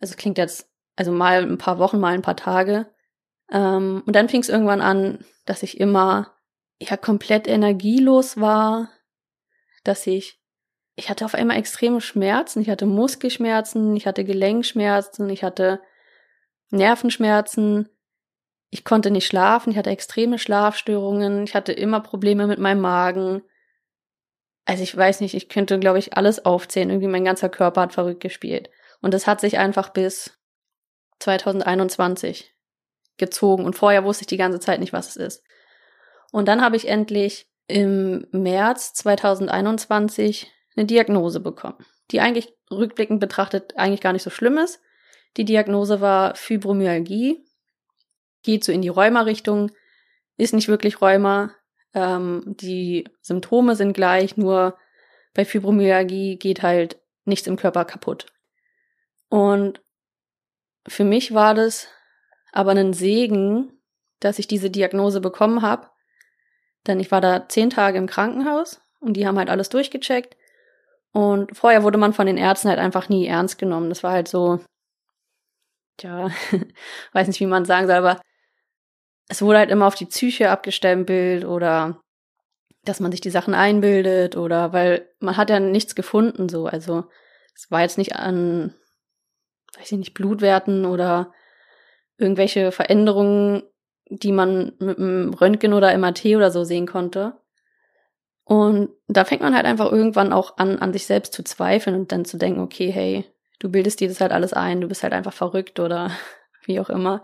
Also 0.00 0.14
klingt 0.16 0.38
jetzt, 0.38 0.70
also 0.96 1.12
mal 1.12 1.42
ein 1.42 1.58
paar 1.58 1.78
Wochen, 1.78 1.98
mal 1.98 2.14
ein 2.14 2.22
paar 2.22 2.36
Tage. 2.36 2.86
Ähm, 3.50 4.02
und 4.06 4.14
dann 4.14 4.28
fing 4.28 4.40
es 4.40 4.48
irgendwann 4.48 4.80
an, 4.80 5.24
dass 5.44 5.62
ich 5.62 5.80
immer 5.80 6.34
ja 6.80 6.96
komplett 6.96 7.48
energielos 7.48 8.40
war, 8.40 8.90
dass 9.84 10.06
ich 10.06 10.38
ich 10.98 11.08
hatte 11.08 11.24
auf 11.24 11.34
einmal 11.34 11.58
extreme 11.58 12.00
Schmerzen, 12.00 12.60
ich 12.60 12.68
hatte 12.68 12.84
Muskelschmerzen, 12.84 13.94
ich 13.94 14.04
hatte 14.04 14.24
Gelenkschmerzen, 14.24 15.30
ich 15.30 15.44
hatte 15.44 15.80
Nervenschmerzen, 16.70 17.88
ich 18.70 18.84
konnte 18.84 19.12
nicht 19.12 19.26
schlafen, 19.26 19.70
ich 19.70 19.78
hatte 19.78 19.90
extreme 19.90 20.40
Schlafstörungen, 20.40 21.44
ich 21.44 21.54
hatte 21.54 21.72
immer 21.72 22.00
Probleme 22.00 22.48
mit 22.48 22.58
meinem 22.58 22.80
Magen. 22.80 23.42
Also 24.64 24.82
ich 24.82 24.94
weiß 24.94 25.20
nicht, 25.20 25.34
ich 25.34 25.48
könnte, 25.48 25.78
glaube 25.78 26.00
ich, 26.00 26.16
alles 26.16 26.44
aufzählen. 26.44 26.90
Irgendwie 26.90 27.06
mein 27.06 27.24
ganzer 27.24 27.48
Körper 27.48 27.82
hat 27.82 27.92
verrückt 27.92 28.20
gespielt. 28.20 28.68
Und 29.00 29.14
das 29.14 29.28
hat 29.28 29.40
sich 29.40 29.56
einfach 29.56 29.90
bis 29.90 30.36
2021 31.20 32.57
gezogen. 33.18 33.64
Und 33.64 33.76
vorher 33.76 34.04
wusste 34.04 34.22
ich 34.22 34.28
die 34.28 34.36
ganze 34.36 34.60
Zeit 34.60 34.80
nicht, 34.80 34.92
was 34.92 35.08
es 35.10 35.16
ist. 35.16 35.44
Und 36.32 36.48
dann 36.48 36.62
habe 36.62 36.76
ich 36.76 36.88
endlich 36.88 37.48
im 37.66 38.26
März 38.32 38.94
2021 38.94 40.50
eine 40.76 40.86
Diagnose 40.86 41.40
bekommen, 41.40 41.84
die 42.10 42.20
eigentlich 42.20 42.52
rückblickend 42.70 43.20
betrachtet 43.20 43.76
eigentlich 43.76 44.00
gar 44.00 44.12
nicht 44.12 44.22
so 44.22 44.30
schlimm 44.30 44.58
ist. 44.58 44.80
Die 45.36 45.44
Diagnose 45.44 46.00
war 46.00 46.34
Fibromyalgie, 46.34 47.44
geht 48.42 48.64
so 48.64 48.72
in 48.72 48.82
die 48.82 48.88
Rheuma-Richtung, 48.88 49.70
ist 50.36 50.54
nicht 50.54 50.68
wirklich 50.68 51.00
Rheuma. 51.00 51.54
Ähm, 51.94 52.42
die 52.46 53.04
Symptome 53.20 53.76
sind 53.76 53.92
gleich, 53.92 54.36
nur 54.36 54.78
bei 55.34 55.44
Fibromyalgie 55.44 56.38
geht 56.38 56.62
halt 56.62 56.98
nichts 57.24 57.46
im 57.46 57.56
Körper 57.56 57.84
kaputt. 57.84 58.26
Und 59.28 59.82
für 60.86 61.04
mich 61.04 61.34
war 61.34 61.54
das 61.54 61.88
aber 62.52 62.72
ein 62.72 62.92
Segen, 62.92 63.72
dass 64.20 64.38
ich 64.38 64.48
diese 64.48 64.70
Diagnose 64.70 65.20
bekommen 65.20 65.62
habe, 65.62 65.88
denn 66.86 67.00
ich 67.00 67.10
war 67.10 67.20
da 67.20 67.48
zehn 67.48 67.70
Tage 67.70 67.98
im 67.98 68.06
Krankenhaus 68.06 68.80
und 69.00 69.14
die 69.14 69.26
haben 69.26 69.38
halt 69.38 69.50
alles 69.50 69.68
durchgecheckt. 69.68 70.36
Und 71.12 71.56
vorher 71.56 71.82
wurde 71.82 71.98
man 71.98 72.12
von 72.12 72.26
den 72.26 72.36
Ärzten 72.36 72.68
halt 72.68 72.78
einfach 72.78 73.08
nie 73.08 73.26
ernst 73.26 73.58
genommen. 73.58 73.88
Das 73.88 74.02
war 74.02 74.12
halt 74.12 74.28
so, 74.28 74.60
ja, 76.00 76.30
weiß 77.12 77.28
nicht, 77.28 77.40
wie 77.40 77.46
man 77.46 77.64
sagen 77.64 77.86
soll, 77.86 77.96
aber 77.96 78.20
es 79.28 79.42
wurde 79.42 79.58
halt 79.58 79.70
immer 79.70 79.86
auf 79.86 79.94
die 79.94 80.06
Psyche 80.06 80.50
abgestempelt 80.50 81.44
oder 81.44 82.00
dass 82.84 83.00
man 83.00 83.10
sich 83.10 83.20
die 83.20 83.30
Sachen 83.30 83.54
einbildet 83.54 84.36
oder 84.36 84.72
weil 84.72 85.08
man 85.20 85.36
hat 85.36 85.50
ja 85.50 85.60
nichts 85.60 85.94
gefunden 85.94 86.48
so. 86.48 86.66
Also 86.66 87.04
es 87.54 87.70
war 87.70 87.82
jetzt 87.82 87.98
nicht 87.98 88.16
an, 88.16 88.74
weiß 89.76 89.92
ich 89.92 89.98
nicht, 89.98 90.14
Blutwerten 90.14 90.86
oder 90.86 91.32
irgendwelche 92.18 92.72
Veränderungen, 92.72 93.62
die 94.10 94.32
man 94.32 94.72
mit 94.78 94.98
einem 94.98 95.32
Röntgen 95.34 95.72
oder 95.72 95.96
MRT 95.96 96.26
oder 96.26 96.50
so 96.50 96.64
sehen 96.64 96.86
konnte. 96.86 97.34
Und 98.44 98.90
da 99.08 99.24
fängt 99.24 99.42
man 99.42 99.54
halt 99.54 99.66
einfach 99.66 99.92
irgendwann 99.92 100.32
auch 100.32 100.56
an, 100.56 100.78
an 100.78 100.92
sich 100.92 101.06
selbst 101.06 101.34
zu 101.34 101.42
zweifeln 101.44 101.94
und 101.94 102.12
dann 102.12 102.24
zu 102.24 102.38
denken, 102.38 102.60
okay, 102.60 102.90
hey, 102.90 103.24
du 103.58 103.70
bildest 103.70 104.00
dir 104.00 104.08
das 104.08 104.20
halt 104.20 104.32
alles 104.32 104.52
ein, 104.52 104.80
du 104.80 104.88
bist 104.88 105.02
halt 105.02 105.12
einfach 105.12 105.32
verrückt 105.32 105.80
oder 105.80 106.10
wie 106.64 106.80
auch 106.80 106.88
immer. 106.88 107.22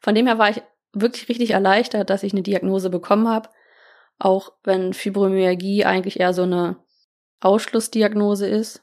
Von 0.00 0.14
dem 0.14 0.26
her 0.26 0.38
war 0.38 0.50
ich 0.50 0.62
wirklich 0.92 1.28
richtig 1.28 1.50
erleichtert, 1.50 2.10
dass 2.10 2.22
ich 2.22 2.32
eine 2.32 2.42
Diagnose 2.42 2.90
bekommen 2.90 3.28
habe, 3.28 3.48
auch 4.18 4.52
wenn 4.64 4.92
Fibromyalgie 4.92 5.84
eigentlich 5.84 6.20
eher 6.20 6.32
so 6.32 6.42
eine 6.42 6.76
Ausschlussdiagnose 7.40 8.46
ist. 8.46 8.82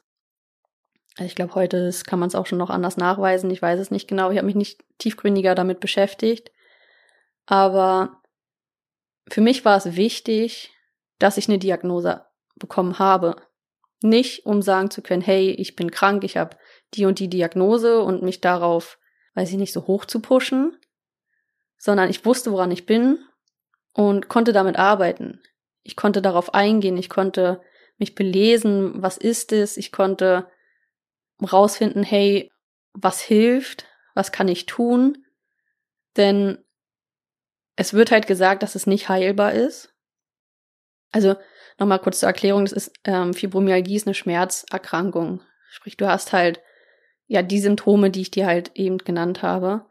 Also 1.16 1.26
ich 1.26 1.34
glaube, 1.34 1.54
heute 1.54 1.90
kann 2.06 2.18
man 2.18 2.28
es 2.28 2.34
auch 2.34 2.46
schon 2.46 2.58
noch 2.58 2.70
anders 2.70 2.96
nachweisen. 2.96 3.50
Ich 3.50 3.62
weiß 3.62 3.78
es 3.78 3.90
nicht 3.90 4.08
genau. 4.08 4.30
Ich 4.30 4.36
habe 4.36 4.46
mich 4.46 4.56
nicht 4.56 4.84
tiefgründiger 4.98 5.54
damit 5.54 5.80
beschäftigt. 5.80 6.50
Aber 7.46 8.22
für 9.28 9.40
mich 9.40 9.64
war 9.64 9.76
es 9.76 9.96
wichtig, 9.96 10.72
dass 11.18 11.36
ich 11.36 11.48
eine 11.48 11.58
Diagnose 11.58 12.24
bekommen 12.56 12.98
habe. 12.98 13.36
Nicht, 14.02 14.44
um 14.44 14.60
sagen 14.60 14.90
zu 14.90 15.02
können, 15.02 15.22
hey, 15.22 15.50
ich 15.50 15.76
bin 15.76 15.90
krank, 15.90 16.24
ich 16.24 16.36
habe 16.36 16.56
die 16.94 17.06
und 17.06 17.18
die 17.18 17.28
Diagnose 17.28 18.02
und 18.02 18.22
mich 18.22 18.40
darauf, 18.40 18.98
weiß 19.34 19.50
ich 19.50 19.56
nicht, 19.56 19.72
so 19.72 19.86
hoch 19.86 20.04
zu 20.04 20.20
pushen, 20.20 20.76
sondern 21.78 22.10
ich 22.10 22.24
wusste, 22.24 22.52
woran 22.52 22.70
ich 22.70 22.86
bin 22.86 23.18
und 23.92 24.28
konnte 24.28 24.52
damit 24.52 24.76
arbeiten. 24.76 25.40
Ich 25.82 25.96
konnte 25.96 26.22
darauf 26.22 26.54
eingehen, 26.54 26.96
ich 26.96 27.08
konnte 27.08 27.60
mich 27.98 28.14
belesen, 28.14 29.02
was 29.02 29.16
ist 29.16 29.52
es, 29.52 29.76
ich 29.76 29.92
konnte 29.92 30.46
rausfinden, 31.44 32.02
hey, 32.02 32.50
was 32.92 33.20
hilft, 33.20 33.86
was 34.14 34.32
kann 34.32 34.48
ich 34.48 34.66
tun, 34.66 35.24
denn 36.16 36.58
es 37.76 37.92
wird 37.92 38.10
halt 38.10 38.26
gesagt, 38.26 38.62
dass 38.62 38.74
es 38.74 38.86
nicht 38.86 39.08
heilbar 39.08 39.52
ist. 39.52 39.92
Also 41.10 41.36
nochmal 41.78 41.98
kurz 41.98 42.20
zur 42.20 42.28
Erklärung, 42.28 42.64
das 42.64 42.72
ist 42.72 42.92
ähm, 43.04 43.34
Fibromyalgie 43.34 43.96
ist 43.96 44.06
eine 44.06 44.14
Schmerzerkrankung. 44.14 45.42
Sprich, 45.70 45.96
du 45.96 46.06
hast 46.06 46.32
halt 46.32 46.60
ja 47.26 47.42
die 47.42 47.60
Symptome, 47.60 48.10
die 48.10 48.22
ich 48.22 48.30
dir 48.30 48.46
halt 48.46 48.72
eben 48.74 48.98
genannt 48.98 49.42
habe. 49.42 49.86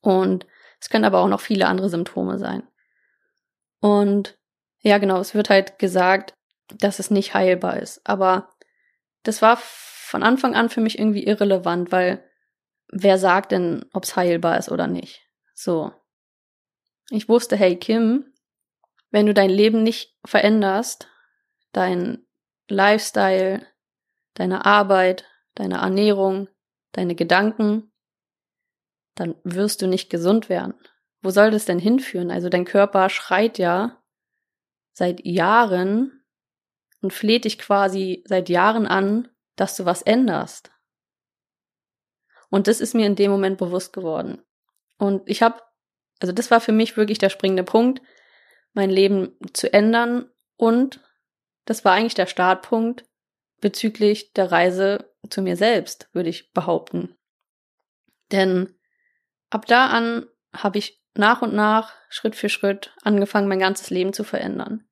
Und 0.00 0.46
es 0.80 0.90
können 0.90 1.04
aber 1.04 1.20
auch 1.20 1.28
noch 1.28 1.40
viele 1.40 1.66
andere 1.66 1.88
Symptome 1.88 2.38
sein. 2.38 2.66
Und 3.80 4.38
ja, 4.80 4.98
genau, 4.98 5.18
es 5.18 5.34
wird 5.34 5.50
halt 5.50 5.78
gesagt, 5.78 6.34
dass 6.68 6.98
es 6.98 7.10
nicht 7.10 7.34
heilbar 7.34 7.78
ist. 7.78 8.00
Aber 8.04 8.50
das 9.22 9.40
war 9.40 9.58
von 10.14 10.22
Anfang 10.22 10.54
an 10.54 10.68
für 10.68 10.80
mich 10.80 11.00
irgendwie 11.00 11.24
irrelevant, 11.24 11.90
weil 11.90 12.24
wer 12.86 13.18
sagt 13.18 13.50
denn, 13.50 13.84
ob 13.92 14.04
es 14.04 14.14
heilbar 14.14 14.56
ist 14.58 14.70
oder 14.70 14.86
nicht? 14.86 15.28
So. 15.54 15.90
Ich 17.10 17.28
wusste, 17.28 17.56
hey 17.56 17.76
Kim, 17.76 18.32
wenn 19.10 19.26
du 19.26 19.34
dein 19.34 19.50
Leben 19.50 19.82
nicht 19.82 20.16
veränderst, 20.24 21.08
dein 21.72 22.24
Lifestyle, 22.68 23.66
deine 24.34 24.64
Arbeit, 24.64 25.24
deine 25.56 25.78
Ernährung, 25.78 26.48
deine 26.92 27.16
Gedanken, 27.16 27.90
dann 29.16 29.34
wirst 29.42 29.82
du 29.82 29.88
nicht 29.88 30.10
gesund 30.10 30.48
werden. 30.48 30.74
Wo 31.22 31.30
soll 31.30 31.50
das 31.50 31.64
denn 31.64 31.80
hinführen? 31.80 32.30
Also 32.30 32.48
dein 32.48 32.66
Körper 32.66 33.10
schreit 33.10 33.58
ja 33.58 34.00
seit 34.92 35.26
Jahren 35.26 36.24
und 37.02 37.12
fleht 37.12 37.46
dich 37.46 37.58
quasi 37.58 38.22
seit 38.28 38.48
Jahren 38.48 38.86
an, 38.86 39.28
dass 39.56 39.76
du 39.76 39.84
was 39.84 40.02
änderst. 40.02 40.70
Und 42.50 42.68
das 42.68 42.80
ist 42.80 42.94
mir 42.94 43.06
in 43.06 43.16
dem 43.16 43.30
Moment 43.30 43.58
bewusst 43.58 43.92
geworden. 43.92 44.42
Und 44.98 45.28
ich 45.28 45.42
habe, 45.42 45.60
also 46.20 46.32
das 46.32 46.50
war 46.50 46.60
für 46.60 46.72
mich 46.72 46.96
wirklich 46.96 47.18
der 47.18 47.30
springende 47.30 47.64
Punkt, 47.64 48.00
mein 48.72 48.90
Leben 48.90 49.36
zu 49.52 49.72
ändern. 49.72 50.30
Und 50.56 51.00
das 51.64 51.84
war 51.84 51.92
eigentlich 51.92 52.14
der 52.14 52.26
Startpunkt 52.26 53.04
bezüglich 53.60 54.32
der 54.34 54.52
Reise 54.52 55.12
zu 55.30 55.42
mir 55.42 55.56
selbst, 55.56 56.08
würde 56.12 56.28
ich 56.28 56.52
behaupten. 56.52 57.16
Denn 58.30 58.74
ab 59.50 59.66
da 59.66 59.86
an 59.88 60.26
habe 60.52 60.78
ich 60.78 61.02
nach 61.14 61.42
und 61.42 61.54
nach, 61.54 61.92
Schritt 62.08 62.36
für 62.36 62.48
Schritt, 62.48 62.94
angefangen, 63.02 63.48
mein 63.48 63.60
ganzes 63.60 63.90
Leben 63.90 64.12
zu 64.12 64.24
verändern. 64.24 64.86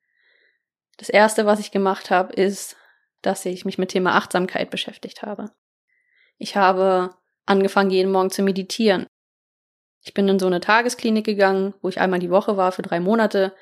Das 0.97 1.09
erste, 1.09 1.47
was 1.47 1.61
ich 1.61 1.71
gemacht 1.71 2.11
habe, 2.11 2.33
ist, 2.33 2.77
dass 3.23 3.45
ich 3.47 3.65
mich 3.65 3.79
mit 3.79 3.91
Thema 3.91 4.17
Achtsamkeit 4.17 4.71
beschäftigt 4.71 5.23
habe. 5.23 5.51
Ich 6.39 6.57
habe 6.57 7.11
angefangen, 7.47 7.91
jeden 7.91 8.13
Morgen 8.13 8.31
zu 8.31 8.43
meditieren. 8.43 9.07
Ich 10.03 10.15
bin 10.15 10.29
in 10.29 10.39
so 10.39 10.47
eine 10.47 10.61
Tagesklinik 10.61 11.25
gegangen, 11.25 11.75
wo 11.81 11.89
ich 11.89 12.01
einmal 12.01 12.19
die 12.19 12.31
Woche 12.31 12.57
war 12.57 12.73
für 12.73 12.83
drei 12.83 13.01
Monate, 13.01 13.55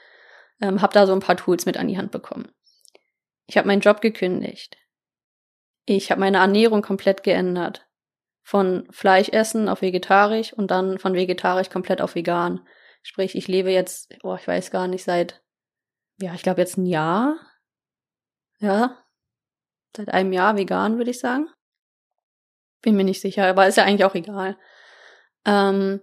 ähm, 0.61 0.81
habe 0.81 0.95
da 0.95 1.07
so 1.07 1.12
ein 1.12 1.21
paar 1.21 1.37
Tools 1.37 1.67
mit 1.67 1.76
an 1.76 1.88
die 1.88 1.99
Hand 1.99 2.11
bekommen. 2.11 2.50
Ich 3.47 3.57
habe 3.57 3.67
meinen 3.67 3.81
Job 3.81 4.00
gekündigt. 4.00 4.76
Ich 5.85 6.11
habe 6.11 6.21
meine 6.21 6.38
Ernährung 6.38 6.83
komplett 6.83 7.23
geändert. 7.23 7.87
Von 8.43 8.88
Fleischessen 8.90 9.69
auf 9.69 9.83
vegetarisch 9.83 10.52
und 10.52 10.71
dann 10.71 10.99
von 10.99 11.14
vegetarisch 11.14 11.69
komplett 11.69 12.00
auf 12.00 12.14
vegan. 12.14 12.67
Sprich, 13.02 13.35
ich 13.35 13.49
lebe 13.49 13.71
jetzt, 13.71 14.14
oh, 14.23 14.35
ich 14.35 14.47
weiß 14.47 14.71
gar 14.71 14.88
nicht, 14.88 15.05
seit, 15.05 15.43
ja, 16.21 16.35
ich 16.35 16.43
glaube 16.43 16.61
jetzt 16.61 16.76
ein 16.76 16.87
Jahr. 16.87 17.38
Ja, 18.59 19.00
seit 19.97 20.09
einem 20.11 20.32
Jahr 20.32 20.56
vegan, 20.56 20.99
würde 20.99 21.11
ich 21.11 21.18
sagen. 21.18 21.49
Bin 22.82 22.97
mir 22.97 23.04
nicht 23.04 23.20
sicher, 23.20 23.47
aber 23.47 23.66
ist 23.66 23.76
ja 23.76 23.85
eigentlich 23.85 24.04
auch 24.04 24.14
egal. 24.14 24.56
Ähm, 25.44 26.00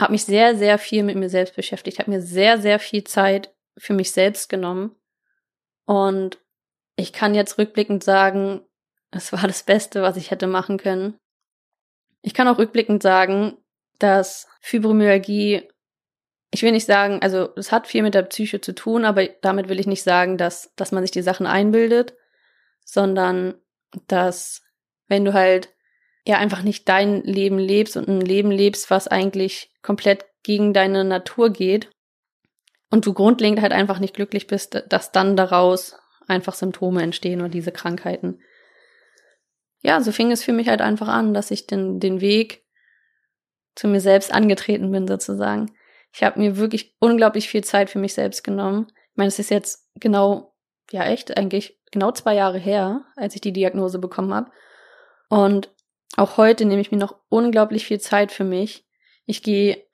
habe 0.00 0.12
mich 0.12 0.24
sehr, 0.24 0.56
sehr 0.56 0.78
viel 0.78 1.02
mit 1.02 1.16
mir 1.16 1.28
selbst 1.28 1.56
beschäftigt, 1.56 1.98
habe 1.98 2.10
mir 2.10 2.22
sehr, 2.22 2.58
sehr 2.58 2.78
viel 2.78 3.04
Zeit 3.04 3.54
für 3.76 3.92
mich 3.92 4.12
selbst 4.12 4.48
genommen. 4.48 4.96
Und 5.86 6.38
ich 6.96 7.12
kann 7.12 7.34
jetzt 7.34 7.58
rückblickend 7.58 8.02
sagen, 8.02 8.62
es 9.10 9.32
war 9.32 9.46
das 9.46 9.62
Beste, 9.62 10.02
was 10.02 10.16
ich 10.16 10.30
hätte 10.30 10.46
machen 10.46 10.78
können. 10.78 11.18
Ich 12.22 12.34
kann 12.34 12.48
auch 12.48 12.58
rückblickend 12.58 13.02
sagen, 13.02 13.56
dass 13.98 14.48
Fibromyalgie, 14.60 15.68
ich 16.50 16.62
will 16.62 16.72
nicht 16.72 16.86
sagen, 16.86 17.20
also 17.22 17.54
es 17.56 17.72
hat 17.72 17.86
viel 17.86 18.02
mit 18.02 18.14
der 18.14 18.22
Psyche 18.22 18.60
zu 18.60 18.74
tun, 18.74 19.04
aber 19.04 19.26
damit 19.42 19.68
will 19.68 19.80
ich 19.80 19.86
nicht 19.86 20.02
sagen, 20.02 20.36
dass, 20.36 20.72
dass 20.76 20.92
man 20.92 21.02
sich 21.02 21.10
die 21.10 21.22
Sachen 21.22 21.46
einbildet, 21.46 22.14
sondern 22.92 23.54
dass 24.06 24.62
wenn 25.08 25.24
du 25.24 25.32
halt 25.32 25.74
ja 26.26 26.38
einfach 26.38 26.62
nicht 26.62 26.88
dein 26.88 27.22
Leben 27.22 27.58
lebst 27.58 27.96
und 27.96 28.08
ein 28.08 28.20
Leben 28.20 28.50
lebst, 28.50 28.90
was 28.90 29.08
eigentlich 29.08 29.72
komplett 29.82 30.26
gegen 30.42 30.72
deine 30.72 31.04
Natur 31.04 31.50
geht 31.50 31.90
und 32.90 33.06
du 33.06 33.12
grundlegend 33.12 33.60
halt 33.60 33.72
einfach 33.72 33.98
nicht 33.98 34.14
glücklich 34.14 34.46
bist, 34.46 34.84
dass 34.88 35.12
dann 35.12 35.36
daraus 35.36 35.96
einfach 36.26 36.54
Symptome 36.54 37.02
entstehen 37.02 37.40
oder 37.40 37.48
diese 37.48 37.72
Krankheiten. 37.72 38.40
Ja, 39.82 40.00
so 40.00 40.12
fing 40.12 40.30
es 40.30 40.44
für 40.44 40.52
mich 40.52 40.68
halt 40.68 40.80
einfach 40.80 41.08
an, 41.08 41.34
dass 41.34 41.50
ich 41.50 41.66
den, 41.66 42.00
den 42.00 42.20
Weg 42.20 42.64
zu 43.74 43.88
mir 43.88 44.00
selbst 44.00 44.32
angetreten 44.32 44.90
bin 44.90 45.08
sozusagen. 45.08 45.74
Ich 46.12 46.22
habe 46.22 46.38
mir 46.38 46.56
wirklich 46.56 46.96
unglaublich 46.98 47.48
viel 47.48 47.64
Zeit 47.64 47.88
für 47.88 47.98
mich 47.98 48.14
selbst 48.14 48.44
genommen. 48.44 48.88
Ich 49.10 49.16
meine, 49.16 49.28
es 49.28 49.38
ist 49.38 49.50
jetzt 49.50 49.88
genau, 49.94 50.49
ja 50.92 51.04
echt, 51.04 51.36
eigentlich 51.36 51.78
genau 51.90 52.12
zwei 52.12 52.34
Jahre 52.34 52.58
her, 52.58 53.04
als 53.16 53.34
ich 53.34 53.40
die 53.40 53.52
Diagnose 53.52 53.98
bekommen 53.98 54.34
habe. 54.34 54.50
Und 55.28 55.70
auch 56.16 56.36
heute 56.36 56.64
nehme 56.64 56.80
ich 56.80 56.90
mir 56.90 56.98
noch 56.98 57.16
unglaublich 57.28 57.86
viel 57.86 58.00
Zeit 58.00 58.32
für 58.32 58.44
mich. 58.44 58.86
Ich 59.26 59.42
gehe, 59.42 59.86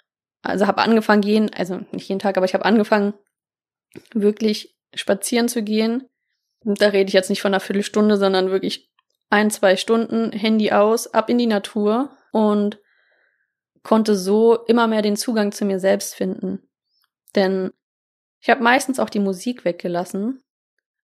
also 0.43 0.67
habe 0.67 0.83
angefangen 0.83 1.23
gehen, 1.23 1.51
also 1.55 1.81
nicht 1.93 2.09
jeden 2.09 2.19
Tag, 2.19 2.37
aber 2.37 2.47
ich 2.47 2.55
habe 2.55 2.65
angefangen, 2.65 3.15
wirklich 4.13 4.77
spazieren 4.95 5.49
zu 5.49 5.63
gehen. 5.63 6.09
Und 6.65 6.81
da 6.81 6.89
rede 6.89 7.09
ich 7.09 7.15
jetzt 7.15 7.31
nicht 7.31 7.43
von 7.43 7.53
einer 7.53 7.61
Viertelstunde, 7.61 8.17
sondern 8.17 8.51
wirklich 8.51 8.91
ein, 9.31 9.51
zwei 9.51 9.77
Stunden, 9.77 10.33
Handy 10.33 10.73
aus, 10.73 11.13
ab 11.13 11.31
in 11.31 11.39
die 11.39 11.47
Natur 11.47 12.11
und 12.33 12.79
konnte 13.83 14.17
so 14.17 14.65
immer 14.65 14.87
mehr 14.87 15.03
den 15.03 15.17
Zugang 15.17 15.53
zu 15.53 15.65
mir 15.65 15.79
selbst 15.79 16.15
finden. 16.15 16.69
Denn 17.35 17.73
ich 18.41 18.51
habe 18.51 18.63
meistens 18.63 18.99
auch 18.99 19.11
die 19.11 19.21
Musik 19.21 19.65
weggelassen, 19.65 20.43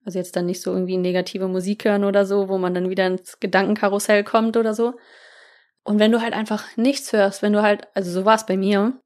also 0.04 0.18
jetzt 0.18 0.36
dann 0.36 0.46
nicht 0.46 0.62
so 0.62 0.72
irgendwie 0.72 0.98
negative 0.98 1.48
Musik 1.48 1.86
hören 1.86 2.04
oder 2.04 2.26
so, 2.26 2.50
wo 2.50 2.58
man 2.58 2.74
dann 2.74 2.90
wieder 2.90 3.08
ins 3.08 3.40
Gedankenkarussell 3.40 4.24
kommt 4.24 4.58
oder 4.58 4.74
so. 4.74 4.96
Und 5.84 6.00
wenn 6.00 6.12
du 6.12 6.22
halt 6.22 6.34
einfach 6.34 6.76
nichts 6.78 7.14
hörst, 7.14 7.42
wenn 7.42 7.54
du 7.54 7.62
halt, 7.62 7.88
also 7.94 8.12
so 8.12 8.26
war 8.26 8.36
es 8.36 8.46
bei 8.46 8.58
mir, 8.58 9.00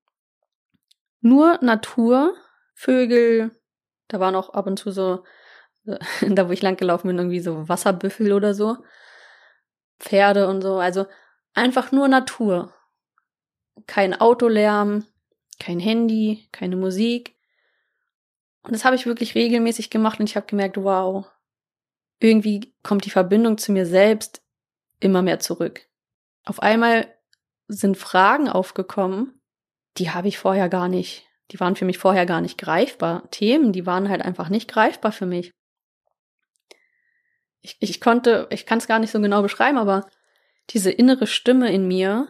nur 1.22 1.60
Natur, 1.62 2.36
Vögel, 2.74 3.52
da 4.08 4.20
waren 4.20 4.36
auch 4.36 4.52
ab 4.52 4.68
und 4.68 4.78
zu 4.78 4.92
so, 4.92 5.24
da 5.86 6.48
wo 6.48 6.52
ich 6.52 6.62
lang 6.62 6.78
gelaufen 6.78 7.08
bin, 7.08 7.18
irgendwie 7.18 7.40
so 7.40 7.68
Wasserbüffel 7.68 8.34
oder 8.34 8.54
so, 8.54 8.78
Pferde 10.00 10.48
und 10.48 10.62
so, 10.62 10.78
also 10.78 11.06
einfach 11.54 11.92
nur 11.92 12.08
Natur. 12.08 12.74
Kein 13.88 14.20
Autolärm, 14.20 15.06
kein 15.60 15.80
Handy, 15.80 16.48
keine 16.52 16.76
Musik, 16.76 17.35
und 18.68 18.74
das 18.74 18.86
habe 18.86 18.96
ich 18.96 19.06
wirklich 19.06 19.36
regelmäßig 19.36 19.90
gemacht 19.90 20.20
und 20.20 20.30
ich 20.30 20.36
habe 20.36 20.48
gemerkt, 20.48 20.78
wow, 20.78 21.26
irgendwie 22.20 22.74
kommt 22.84 23.06
die 23.06 23.10
Verbindung 23.10 23.58
zu 23.58 23.72
mir 23.72 23.86
selbst 23.86 24.42
immer 25.00 25.22
mehr 25.22 25.40
zurück. 25.40 25.88
Auf 26.46 26.62
einmal 26.62 27.08
sind 27.68 27.98
Fragen 27.98 28.50
aufgekommen, 28.50 29.40
die 29.98 30.12
habe 30.12 30.28
ich 30.28 30.38
vorher 30.38 30.70
gar 30.70 30.88
nicht, 30.88 31.28
die 31.52 31.60
waren 31.60 31.76
für 31.76 31.86
mich 31.86 31.98
vorher 31.98 32.26
gar 32.26 32.42
nicht 32.42 32.58
greifbar. 32.58 33.30
Themen, 33.32 33.72
die 33.72 33.86
waren 33.86 34.10
halt 34.10 34.22
einfach 34.22 34.50
nicht 34.50 34.70
greifbar 34.70 35.12
für 35.12 35.26
mich. 35.26 35.52
ich, 37.62 37.78
ich 37.80 38.02
konnte, 38.02 38.48
ich 38.52 38.66
kann 38.66 38.78
es 38.78 38.88
gar 38.88 39.00
nicht 39.00 39.12
so 39.12 39.20
genau 39.20 39.42
beschreiben, 39.42 39.78
aber 39.78 40.08
diese 40.70 40.92
innere 40.92 41.28
Stimme 41.28 41.72
in 41.72 41.88
mir, 41.88 42.28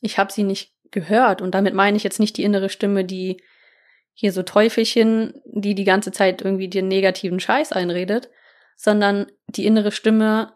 ich 0.00 0.18
habe 0.18 0.32
sie 0.32 0.42
nicht 0.42 0.74
gehört. 0.90 1.42
Und 1.42 1.54
damit 1.54 1.74
meine 1.74 1.96
ich 1.96 2.04
jetzt 2.04 2.20
nicht 2.20 2.36
die 2.36 2.42
innere 2.42 2.68
Stimme, 2.68 3.04
die 3.04 3.42
hier 4.14 4.32
so 4.32 4.42
Teufelchen, 4.42 5.42
die 5.44 5.74
die 5.74 5.84
ganze 5.84 6.12
Zeit 6.12 6.40
irgendwie 6.40 6.68
dir 6.68 6.82
negativen 6.82 7.40
Scheiß 7.40 7.72
einredet, 7.72 8.30
sondern 8.76 9.30
die 9.48 9.66
innere 9.66 9.92
Stimme, 9.92 10.54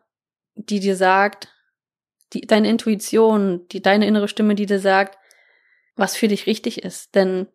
die 0.54 0.80
dir 0.80 0.96
sagt, 0.96 1.48
die, 2.32 2.42
deine 2.42 2.70
Intuition, 2.70 3.66
die, 3.68 3.82
deine 3.82 4.06
innere 4.06 4.28
Stimme, 4.28 4.54
die 4.54 4.66
dir 4.66 4.80
sagt, 4.80 5.18
was 5.96 6.16
für 6.16 6.28
dich 6.28 6.46
richtig 6.46 6.82
ist. 6.82 7.14
Denn 7.14 7.48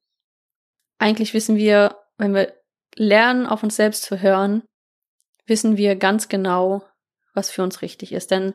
eigentlich 0.98 1.33
wissen 1.33 1.55
wir, 1.55 1.98
wenn 2.17 2.33
wir 2.33 2.53
lernen, 2.95 3.45
auf 3.45 3.63
uns 3.63 3.75
selbst 3.75 4.03
zu 4.03 4.22
hören, 4.22 4.63
wissen 5.45 5.77
wir 5.77 5.95
ganz 5.95 6.27
genau, 6.27 6.83
was 7.33 7.50
für 7.50 7.63
uns 7.63 7.81
richtig 7.81 8.12
ist. 8.12 8.31
Denn 8.31 8.53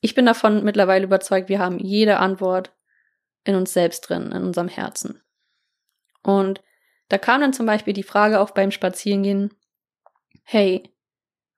ich 0.00 0.14
bin 0.14 0.26
davon 0.26 0.64
mittlerweile 0.64 1.04
überzeugt, 1.04 1.48
wir 1.48 1.58
haben 1.58 1.78
jede 1.78 2.18
Antwort 2.18 2.74
in 3.44 3.54
uns 3.54 3.72
selbst 3.72 4.08
drin, 4.08 4.32
in 4.32 4.42
unserem 4.42 4.68
Herzen. 4.68 5.22
Und 6.26 6.60
da 7.08 7.18
kam 7.18 7.40
dann 7.40 7.52
zum 7.52 7.66
Beispiel 7.66 7.92
die 7.92 8.02
Frage 8.02 8.40
auf 8.40 8.52
beim 8.52 8.72
Spazierengehen, 8.72 9.54
hey, 10.42 10.92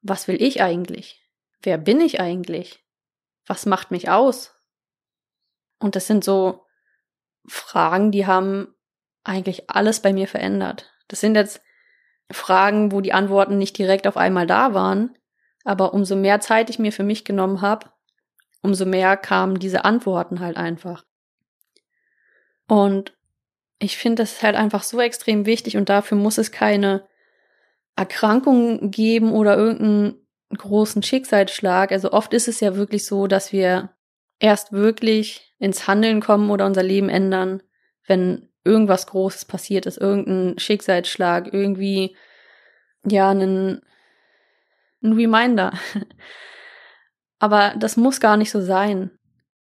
was 0.02 0.28
will 0.28 0.42
ich 0.42 0.60
eigentlich? 0.60 1.26
Wer 1.62 1.78
bin 1.78 2.02
ich 2.02 2.20
eigentlich? 2.20 2.84
Was 3.46 3.64
macht 3.64 3.90
mich 3.90 4.10
aus? 4.10 4.54
Und 5.78 5.96
das 5.96 6.06
sind 6.06 6.22
so 6.22 6.66
Fragen, 7.46 8.10
die 8.10 8.26
haben 8.26 8.74
eigentlich 9.24 9.70
alles 9.70 10.00
bei 10.00 10.12
mir 10.12 10.28
verändert. 10.28 10.92
Das 11.08 11.20
sind 11.20 11.34
jetzt 11.34 11.62
Fragen, 12.30 12.92
wo 12.92 13.00
die 13.00 13.14
Antworten 13.14 13.56
nicht 13.56 13.78
direkt 13.78 14.06
auf 14.06 14.18
einmal 14.18 14.46
da 14.46 14.74
waren, 14.74 15.16
aber 15.64 15.94
umso 15.94 16.14
mehr 16.14 16.40
Zeit 16.40 16.68
ich 16.68 16.78
mir 16.78 16.92
für 16.92 17.04
mich 17.04 17.24
genommen 17.24 17.62
habe, 17.62 17.90
umso 18.60 18.84
mehr 18.84 19.16
kamen 19.16 19.58
diese 19.58 19.86
Antworten 19.86 20.40
halt 20.40 20.58
einfach. 20.58 21.06
Und 22.66 23.17
ich 23.78 23.96
finde 23.96 24.22
das 24.22 24.42
halt 24.42 24.56
einfach 24.56 24.82
so 24.82 25.00
extrem 25.00 25.46
wichtig 25.46 25.76
und 25.76 25.88
dafür 25.88 26.18
muss 26.18 26.38
es 26.38 26.50
keine 26.50 27.06
Erkrankung 27.96 28.90
geben 28.90 29.32
oder 29.32 29.56
irgendeinen 29.56 30.26
großen 30.56 31.02
Schicksalsschlag. 31.02 31.92
Also 31.92 32.12
oft 32.12 32.32
ist 32.32 32.48
es 32.48 32.60
ja 32.60 32.76
wirklich 32.76 33.06
so, 33.06 33.26
dass 33.26 33.52
wir 33.52 33.90
erst 34.40 34.72
wirklich 34.72 35.54
ins 35.58 35.86
Handeln 35.86 36.20
kommen 36.20 36.50
oder 36.50 36.66
unser 36.66 36.82
Leben 36.82 37.08
ändern, 37.08 37.62
wenn 38.06 38.48
irgendwas 38.64 39.06
Großes 39.06 39.44
passiert 39.44 39.86
ist, 39.86 39.98
irgendein 39.98 40.58
Schicksalsschlag, 40.58 41.52
irgendwie, 41.52 42.16
ja, 43.04 43.30
ein, 43.30 43.80
ein 45.02 45.12
Reminder. 45.12 45.72
Aber 47.38 47.74
das 47.78 47.96
muss 47.96 48.20
gar 48.20 48.36
nicht 48.36 48.50
so 48.50 48.60
sein. 48.60 49.10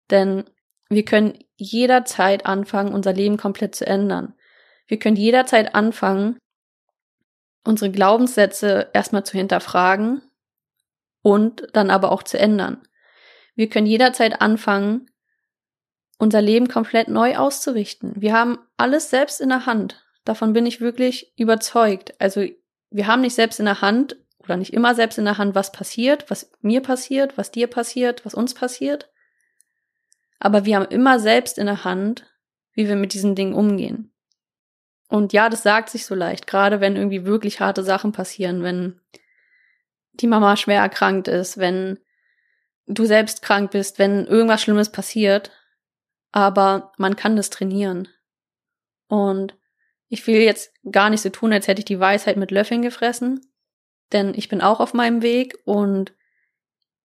Denn 0.10 0.46
wir 0.95 1.05
können 1.05 1.38
jederzeit 1.55 2.45
anfangen, 2.45 2.93
unser 2.93 3.13
Leben 3.13 3.38
komplett 3.38 3.75
zu 3.75 3.85
ändern. 3.85 4.33
Wir 4.88 5.00
können 5.00 5.15
jederzeit 5.15 5.75
anfangen, 5.75 6.38
unsere 7.63 7.91
Glaubenssätze 7.91 8.89
erstmal 8.93 9.25
zu 9.25 9.38
hinterfragen 9.38 10.21
und 11.21 11.67
dann 11.73 11.89
aber 11.89 12.12
auch 12.12 12.23
zu 12.23 12.38
ändern. 12.38 12.85
Wir 13.55 13.69
können 13.69 13.88
jederzeit 13.88 14.41
anfangen, 14.41 15.09
unser 16.17 16.41
Leben 16.41 16.67
komplett 16.67 17.08
neu 17.08 17.38
auszurichten. 17.38 18.13
Wir 18.15 18.34
haben 18.34 18.60
alles 18.77 19.10
selbst 19.10 19.41
in 19.41 19.49
der 19.49 19.65
Hand. 19.65 20.03
Davon 20.25 20.53
bin 20.53 20.65
ich 20.65 20.82
wirklich 20.82 21.34
überzeugt. 21.38 22.19
Also 22.19 22.45
wir 22.89 23.08
haben 23.08 23.21
nicht 23.21 23.36
selbst 23.36 23.60
in 23.60 23.65
der 23.65 23.82
Hand 23.82 24.17
oder 24.39 24.58
nicht 24.58 24.73
immer 24.73 24.95
selbst 24.95 25.17
in 25.17 25.25
der 25.25 25.38
Hand, 25.38 25.56
was 25.56 25.71
passiert, 25.71 26.29
was 26.29 26.51
mir 26.62 26.82
passiert, 26.82 27.38
was 27.38 27.51
dir 27.51 27.67
passiert, 27.67 28.25
was 28.25 28.34
uns 28.34 28.53
passiert. 28.53 29.10
Aber 30.43 30.65
wir 30.65 30.75
haben 30.75 30.91
immer 30.91 31.21
selbst 31.21 31.58
in 31.58 31.67
der 31.67 31.86
Hand, 31.86 32.25
wie 32.73 32.89
wir 32.89 32.97
mit 32.97 33.13
diesen 33.13 33.34
Dingen 33.34 33.53
umgehen. 33.53 34.12
Und 35.08 35.32
ja, 35.32 35.47
das 35.47 35.63
sagt 35.63 35.89
sich 35.89 36.06
so 36.06 36.15
leicht, 36.15 36.47
gerade 36.47 36.82
wenn 36.82 36.97
irgendwie 36.97 37.23
wirklich 37.23 37.62
harte 37.62 37.82
Sachen 37.82 38.12
passieren, 38.12 38.62
wenn 38.62 38.99
die 40.12 40.27
Mama 40.27 40.58
schwer 40.58 40.82
erkrankt 40.82 41.29
ist, 41.29 41.60
wenn 41.60 41.97
du 42.88 43.06
selbst 43.06 43.41
krank 43.41 43.71
bist, 43.71 43.99
wenn 43.99 44.25
irgendwas 44.25 44.62
Schlimmes 44.62 44.91
passiert. 44.91 45.49
Aber 46.34 46.91
man 46.97 47.15
kann 47.15 47.38
das 47.38 47.49
trainieren. 47.49 48.10
Und 49.08 49.58
ich 50.10 50.27
will 50.27 50.41
jetzt 50.41 50.73
gar 50.91 51.10
nicht 51.10 51.21
so 51.21 51.29
tun, 51.29 51.53
als 51.53 51.69
hätte 51.69 51.79
ich 51.79 51.86
die 51.86 52.01
Weisheit 52.01 52.36
mit 52.36 52.51
Löffeln 52.51 52.82
gefressen, 52.82 53.39
denn 54.12 54.34
ich 54.36 54.49
bin 54.49 54.60
auch 54.60 54.82
auf 54.82 54.93
meinem 54.93 55.21
Weg 55.21 55.58
und 55.63 56.13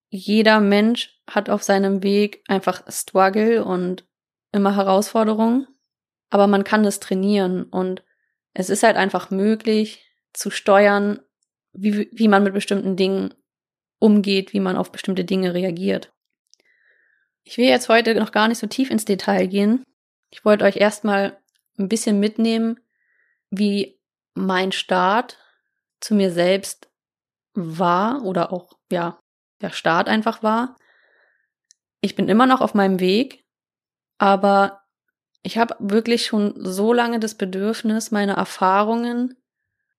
jeder 0.09 0.59
Mensch 0.59 1.19
hat 1.27 1.49
auf 1.49 1.63
seinem 1.63 2.03
Weg 2.03 2.43
einfach 2.47 2.83
Struggle 2.91 3.63
und 3.63 4.05
immer 4.51 4.75
Herausforderungen, 4.75 5.67
aber 6.29 6.47
man 6.47 6.63
kann 6.63 6.83
das 6.83 6.99
trainieren 6.99 7.63
und 7.63 8.03
es 8.53 8.69
ist 8.69 8.83
halt 8.83 8.97
einfach 8.97 9.29
möglich 9.29 10.03
zu 10.33 10.49
steuern, 10.49 11.19
wie, 11.73 12.09
wie 12.11 12.27
man 12.27 12.43
mit 12.43 12.53
bestimmten 12.53 12.95
Dingen 12.95 13.33
umgeht, 13.99 14.53
wie 14.53 14.59
man 14.59 14.75
auf 14.75 14.91
bestimmte 14.91 15.25
Dinge 15.25 15.53
reagiert. 15.53 16.11
Ich 17.43 17.57
will 17.57 17.65
jetzt 17.65 17.89
heute 17.89 18.15
noch 18.15 18.31
gar 18.31 18.47
nicht 18.47 18.59
so 18.59 18.67
tief 18.67 18.89
ins 18.89 19.05
Detail 19.05 19.47
gehen. 19.47 19.83
Ich 20.31 20.45
wollte 20.45 20.65
euch 20.65 20.77
erstmal 20.77 21.37
ein 21.77 21.89
bisschen 21.89 22.19
mitnehmen, 22.19 22.79
wie 23.49 23.99
mein 24.33 24.71
Start 24.71 25.37
zu 25.99 26.15
mir 26.15 26.31
selbst 26.31 26.89
war 27.53 28.23
oder 28.23 28.51
auch, 28.53 28.73
ja, 28.91 29.19
der 29.61 29.71
Start 29.71 30.07
einfach 30.07 30.43
war. 30.43 30.75
Ich 32.01 32.15
bin 32.15 32.29
immer 32.29 32.45
noch 32.45 32.61
auf 32.61 32.73
meinem 32.73 32.99
Weg, 32.99 33.45
aber 34.17 34.81
ich 35.43 35.57
habe 35.57 35.75
wirklich 35.79 36.25
schon 36.25 36.53
so 36.57 36.93
lange 36.93 37.19
das 37.19 37.35
Bedürfnis, 37.35 38.11
meine 38.11 38.33
Erfahrungen 38.33 39.35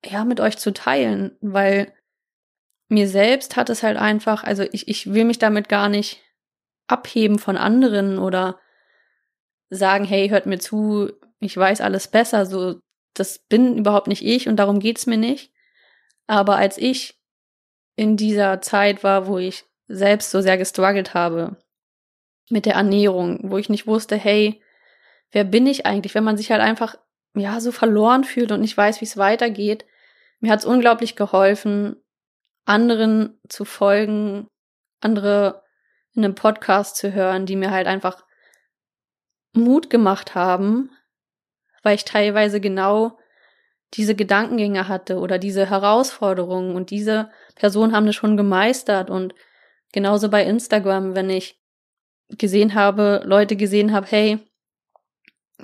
ja 0.04 0.24
mit 0.24 0.40
euch 0.40 0.58
zu 0.58 0.72
teilen, 0.72 1.36
weil 1.40 1.92
mir 2.88 3.08
selbst 3.08 3.56
hat 3.56 3.70
es 3.70 3.82
halt 3.82 3.96
einfach, 3.96 4.44
also 4.44 4.64
ich, 4.72 4.88
ich 4.88 5.12
will 5.12 5.24
mich 5.24 5.38
damit 5.38 5.68
gar 5.68 5.88
nicht 5.88 6.20
abheben 6.88 7.38
von 7.38 7.56
anderen 7.56 8.18
oder 8.18 8.58
sagen, 9.68 10.04
hey, 10.04 10.28
hört 10.28 10.46
mir 10.46 10.58
zu, 10.58 11.12
ich 11.38 11.56
weiß 11.56 11.80
alles 11.80 12.08
besser, 12.08 12.46
so, 12.46 12.80
das 13.14 13.38
bin 13.38 13.78
überhaupt 13.78 14.08
nicht 14.08 14.24
ich 14.24 14.48
und 14.48 14.56
darum 14.56 14.80
geht's 14.80 15.06
mir 15.06 15.18
nicht. 15.18 15.52
Aber 16.26 16.56
als 16.56 16.78
ich 16.78 17.19
in 17.96 18.16
dieser 18.16 18.60
Zeit 18.60 19.04
war, 19.04 19.26
wo 19.26 19.38
ich 19.38 19.64
selbst 19.88 20.30
so 20.30 20.40
sehr 20.40 20.56
gestruggelt 20.56 21.14
habe 21.14 21.56
mit 22.48 22.66
der 22.66 22.74
Ernährung, 22.74 23.50
wo 23.50 23.58
ich 23.58 23.68
nicht 23.68 23.86
wusste, 23.86 24.16
hey, 24.16 24.62
wer 25.32 25.44
bin 25.44 25.66
ich 25.66 25.86
eigentlich, 25.86 26.14
wenn 26.14 26.24
man 26.24 26.36
sich 26.36 26.50
halt 26.50 26.60
einfach 26.60 26.96
ja 27.34 27.60
so 27.60 27.72
verloren 27.72 28.24
fühlt 28.24 28.52
und 28.52 28.60
nicht 28.60 28.76
weiß, 28.76 29.00
wie 29.00 29.04
es 29.04 29.16
weitergeht. 29.16 29.84
Mir 30.40 30.50
hat 30.50 30.60
es 30.60 30.64
unglaublich 30.64 31.16
geholfen, 31.16 31.96
anderen 32.64 33.40
zu 33.48 33.64
folgen, 33.64 34.48
andere 35.00 35.62
in 36.14 36.24
einem 36.24 36.34
Podcast 36.34 36.96
zu 36.96 37.12
hören, 37.12 37.46
die 37.46 37.56
mir 37.56 37.70
halt 37.70 37.86
einfach 37.86 38.24
Mut 39.52 39.90
gemacht 39.90 40.34
haben, 40.34 40.90
weil 41.82 41.94
ich 41.94 42.04
teilweise 42.04 42.60
genau 42.60 43.18
diese 43.94 44.14
Gedankengänge 44.14 44.88
hatte 44.88 45.18
oder 45.18 45.38
diese 45.38 45.68
Herausforderungen. 45.68 46.76
Und 46.76 46.90
diese 46.90 47.30
Personen 47.54 47.94
haben 47.94 48.06
das 48.06 48.14
schon 48.14 48.36
gemeistert. 48.36 49.10
Und 49.10 49.34
genauso 49.92 50.28
bei 50.28 50.44
Instagram, 50.44 51.14
wenn 51.14 51.30
ich 51.30 51.60
gesehen 52.28 52.74
habe, 52.74 53.22
Leute 53.24 53.56
gesehen 53.56 53.92
habe, 53.92 54.06
hey, 54.08 54.38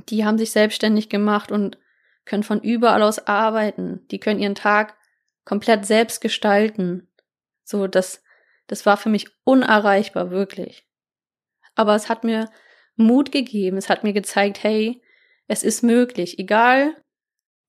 die 0.09 0.25
haben 0.25 0.39
sich 0.39 0.51
selbstständig 0.51 1.09
gemacht 1.09 1.53
und 1.53 1.79
können 2.25 2.43
von 2.43 2.61
überall 2.61 3.03
aus 3.03 3.27
arbeiten, 3.27 4.07
die 4.11 4.19
können 4.19 4.41
ihren 4.41 4.57
Tag 4.57 4.97
komplett 5.45 5.87
selbst 5.87 6.21
gestalten. 6.21 7.09
So, 7.62 7.87
das, 7.87 8.23
das 8.67 8.85
war 8.85 8.97
für 8.97 9.09
mich 9.09 9.29
unerreichbar, 9.45 10.31
wirklich. 10.31 10.87
Aber 11.77 11.95
es 11.95 12.09
hat 12.09 12.25
mir 12.25 12.51
Mut 12.97 13.31
gegeben, 13.31 13.77
es 13.77 13.89
hat 13.89 14.03
mir 14.03 14.12
gezeigt, 14.12 14.62
hey, 14.65 15.01
es 15.47 15.62
ist 15.62 15.83
möglich, 15.83 16.41
egal 16.41 16.97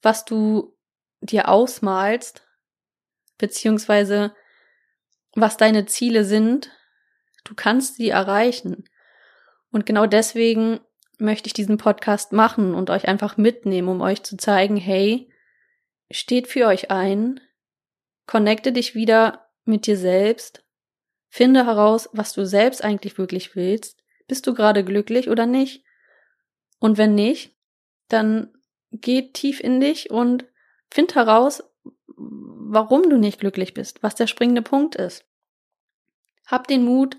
was 0.01 0.25
du 0.25 0.75
dir 1.21 1.49
ausmalst, 1.49 2.47
beziehungsweise 3.37 4.35
was 5.33 5.57
deine 5.57 5.85
Ziele 5.85 6.23
sind, 6.23 6.71
du 7.43 7.53
kannst 7.55 7.95
sie 7.95 8.09
erreichen. 8.09 8.85
Und 9.71 9.85
genau 9.85 10.05
deswegen 10.05 10.79
möchte 11.19 11.47
ich 11.47 11.53
diesen 11.53 11.77
Podcast 11.77 12.31
machen 12.31 12.73
und 12.73 12.89
euch 12.89 13.07
einfach 13.07 13.37
mitnehmen, 13.37 13.89
um 13.89 14.01
euch 14.01 14.23
zu 14.23 14.37
zeigen, 14.37 14.77
hey, 14.77 15.31
steht 16.11 16.47
für 16.47 16.67
euch 16.67 16.91
ein, 16.91 17.39
connecte 18.25 18.71
dich 18.71 18.95
wieder 18.95 19.49
mit 19.65 19.85
dir 19.87 19.97
selbst, 19.97 20.63
finde 21.29 21.65
heraus, 21.65 22.09
was 22.13 22.33
du 22.33 22.45
selbst 22.45 22.83
eigentlich 22.83 23.17
wirklich 23.17 23.55
willst, 23.55 24.03
bist 24.27 24.47
du 24.47 24.53
gerade 24.53 24.83
glücklich 24.83 25.29
oder 25.29 25.45
nicht? 25.45 25.83
Und 26.79 26.97
wenn 26.97 27.15
nicht, 27.15 27.55
dann 28.07 28.56
geh 28.91 29.31
tief 29.31 29.59
in 29.59 29.79
dich 29.79 30.11
und 30.11 30.45
find 30.91 31.15
heraus, 31.15 31.63
warum 32.15 33.09
du 33.09 33.17
nicht 33.17 33.39
glücklich 33.39 33.73
bist, 33.73 34.03
was 34.03 34.15
der 34.15 34.27
springende 34.27 34.61
Punkt 34.61 34.95
ist. 34.95 35.25
Hab 36.45 36.67
den 36.67 36.83
Mut, 36.83 37.17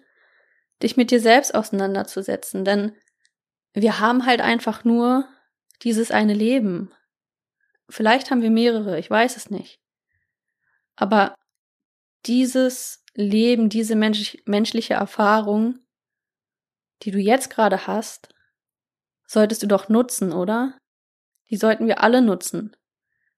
dich 0.83 0.97
mit 0.97 1.11
dir 1.11 1.21
selbst 1.21 1.55
auseinanderzusetzen, 1.55 2.65
denn 2.65 2.97
wir 3.75 4.01
haben 4.01 4.27
halt 4.27 4.41
einfach 4.41 4.85
nur 4.85 5.29
dieses 5.83 6.11
eine 6.11 6.35
Leben. 6.35 6.93
Vielleicht 7.89 8.31
haben 8.31 8.43
wir 8.43 8.51
mehrere, 8.51 8.99
ich 8.99 9.11
weiß 9.11 9.37
es 9.37 9.51
nicht. 9.51 9.81
Aber 10.97 11.35
dieses 12.27 13.05
Leben, 13.15 13.69
diese 13.69 13.97
mensch 13.97 14.37
menschliche 14.45 14.95
Erfahrung, 14.95 15.79
die 17.03 17.11
du 17.11 17.19
jetzt 17.19 17.51
gerade 17.51 17.87
hast, 17.87 18.35
solltest 19.27 19.63
du 19.63 19.67
doch 19.67 19.89
nutzen, 19.89 20.33
oder? 20.33 20.77
Die 21.51 21.57
sollten 21.57 21.87
wir 21.87 22.03
alle 22.03 22.23
nutzen. 22.23 22.77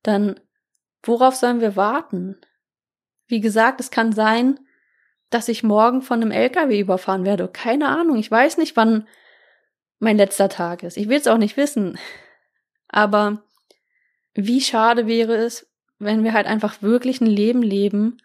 Dann, 0.02 0.40
worauf 1.02 1.36
sollen 1.36 1.60
wir 1.60 1.76
warten? 1.76 2.40
Wie 3.26 3.40
gesagt, 3.40 3.80
es 3.80 3.90
kann 3.90 4.12
sein, 4.12 4.58
dass 5.30 5.48
ich 5.48 5.62
morgen 5.62 6.02
von 6.02 6.20
einem 6.20 6.32
LKW 6.32 6.80
überfahren 6.80 7.24
werde. 7.24 7.48
Keine 7.48 7.88
Ahnung, 7.88 8.16
ich 8.16 8.30
weiß 8.30 8.58
nicht, 8.58 8.76
wann 8.76 9.06
mein 10.00 10.16
letzter 10.16 10.48
Tag 10.48 10.82
ist. 10.82 10.96
Ich 10.96 11.08
will 11.08 11.18
es 11.18 11.28
auch 11.28 11.38
nicht 11.38 11.56
wissen. 11.56 11.98
Aber 12.88 13.44
wie 14.34 14.60
schade 14.60 15.06
wäre 15.06 15.36
es, 15.36 15.70
wenn 15.98 16.24
wir 16.24 16.32
halt 16.32 16.46
einfach 16.46 16.82
wirklich 16.82 17.20
ein 17.20 17.26
Leben 17.26 17.62
leben, 17.62 18.16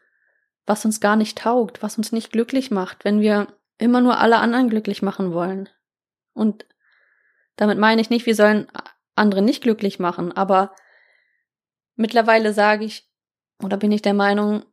was 0.66 0.86
uns 0.86 1.00
gar 1.00 1.16
nicht 1.16 1.38
taugt, 1.38 1.84
was 1.84 1.98
uns 1.98 2.12
nicht 2.12 2.32
glücklich 2.32 2.72
macht, 2.72 3.06
wenn 3.06 3.20
wir 3.20 3.48
immer 3.78 4.02
nur 4.02 4.18
alle 4.20 4.38
anderen 4.38 4.70
glücklich 4.70 5.02
machen 5.02 5.34
wollen. 5.34 5.70
Und 6.34 6.66
damit 7.58 7.78
meine 7.78 8.02
ich 8.02 8.10
nicht, 8.10 8.26
wir 8.26 8.36
sollen 8.36 8.68
andere 9.16 9.42
nicht 9.42 9.64
glücklich 9.64 10.00
machen, 10.00 10.32
aber 10.32 10.76
mittlerweile 11.96 12.54
sage 12.54 12.86
ich 12.86 13.10
oder 13.64 13.78
bin 13.78 13.92
ich 13.92 14.02
der 14.02 14.14
Meinung, 14.14 14.66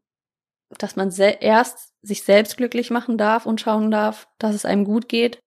dass 0.79 0.97
man 0.97 1.11
erst 1.11 1.93
sich 2.03 2.23
selbst 2.25 2.57
glücklich 2.57 2.91
machen 2.91 3.19
darf 3.19 3.47
und 3.47 3.61
schauen 3.61 3.91
darf, 3.91 4.29
dass 4.39 4.55
es 4.55 4.65
einem 4.65 4.85
gut 4.85 5.09
geht. 5.09 5.39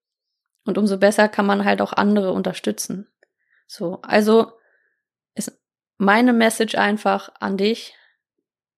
Und 0.66 0.78
umso 0.78 0.98
besser 0.98 1.28
kann 1.28 1.46
man 1.46 1.66
halt 1.66 1.82
auch 1.82 1.94
andere 1.94 2.32
unterstützen. 2.32 3.08
So, 3.68 4.00
also 4.02 4.52
ist 5.36 5.60
meine 5.98 6.34
Message 6.34 6.76
einfach 6.76 7.30
an 7.40 7.58
dich. 7.58 7.96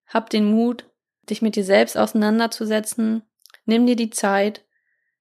Hab 0.06 0.30
den 0.30 0.50
Mut, 0.50 0.90
dich 1.28 1.42
mit 1.42 1.56
dir 1.56 1.64
selbst 1.64 1.96
auseinanderzusetzen. 1.96 3.22
Nimm 3.64 3.86
dir 3.86 3.96
die 3.96 4.10
Zeit. 4.10 4.64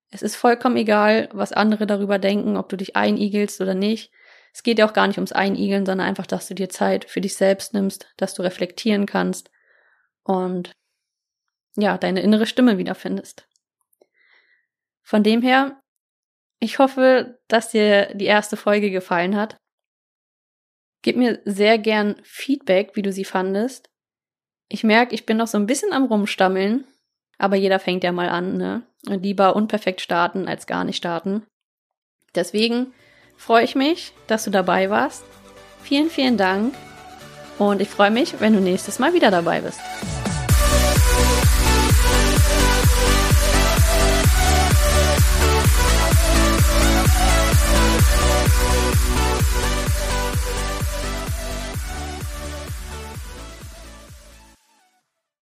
Es 0.10 0.22
ist 0.22 0.36
vollkommen 0.36 0.78
egal, 0.78 1.30
was 1.34 1.52
andere 1.52 1.86
darüber 1.86 2.18
denken, 2.18 2.56
ob 2.56 2.70
du 2.70 2.78
dich 2.78 2.96
einigelst 2.96 3.60
oder 3.60 3.74
nicht. 3.74 4.12
Es 4.54 4.64
geht 4.64 4.80
ja 4.80 4.88
auch 4.88 4.94
gar 4.94 5.08
nicht 5.08 5.18
ums 5.18 5.32
Einigeln, 5.32 5.86
sondern 5.86 6.08
einfach, 6.08 6.26
dass 6.26 6.48
du 6.48 6.56
dir 6.56 6.70
Zeit 6.70 7.06
für 7.06 7.22
dich 7.22 7.36
selbst 7.36 7.74
nimmst, 7.74 8.08
dass 8.18 8.34
du 8.34 8.42
reflektieren 8.42 9.06
kannst 9.06 9.52
und 10.24 10.72
ja, 11.76 11.98
deine 11.98 12.22
innere 12.22 12.48
Stimme 12.48 12.78
wiederfindest. 12.78 13.48
Von 15.04 15.24
dem 15.24 15.42
her, 15.42 15.80
ich 16.60 16.80
hoffe, 16.80 17.40
dass 17.48 17.70
dir 17.70 18.14
die 18.16 18.26
erste 18.26 18.58
Folge 18.58 18.90
gefallen 18.90 19.36
hat. 19.36 19.58
Gib 21.04 21.16
mir 21.16 21.40
sehr 21.46 21.78
gern 21.78 22.16
Feedback, 22.24 22.96
wie 22.96 23.04
du 23.04 23.12
sie 23.12 23.24
fandest. 23.24 23.90
Ich 24.70 24.84
merke, 24.84 25.14
ich 25.16 25.26
bin 25.26 25.38
noch 25.38 25.48
so 25.48 25.58
ein 25.58 25.68
bisschen 25.68 25.94
am 25.94 26.06
Rumstammeln, 26.06 26.86
aber 27.38 27.56
jeder 27.56 27.80
fängt 27.80 28.04
ja 28.04 28.12
mal 28.12 28.30
an, 28.30 28.58
ne? 28.58 28.84
Lieber 29.04 29.56
unperfekt 29.56 30.02
starten 30.02 30.48
als 30.48 30.68
gar 30.68 30.84
nicht 30.84 30.98
starten. 30.98 31.46
Deswegen 32.36 32.94
freue 33.38 33.64
ich 33.64 33.76
mich, 33.76 34.14
dass 34.28 34.44
du 34.44 34.52
dabei 34.52 34.90
warst. 34.90 35.24
Vielen, 35.84 36.10
vielen 36.10 36.38
Dank 36.38 36.74
und 37.58 37.82
ich 37.82 37.90
freue 37.90 38.12
mich, 38.12 38.40
wenn 38.40 38.54
du 38.54 38.60
nächstes 38.60 39.00
Mal 39.00 39.14
wieder 39.14 39.32
dabei 39.32 39.62
bist. 39.62 39.80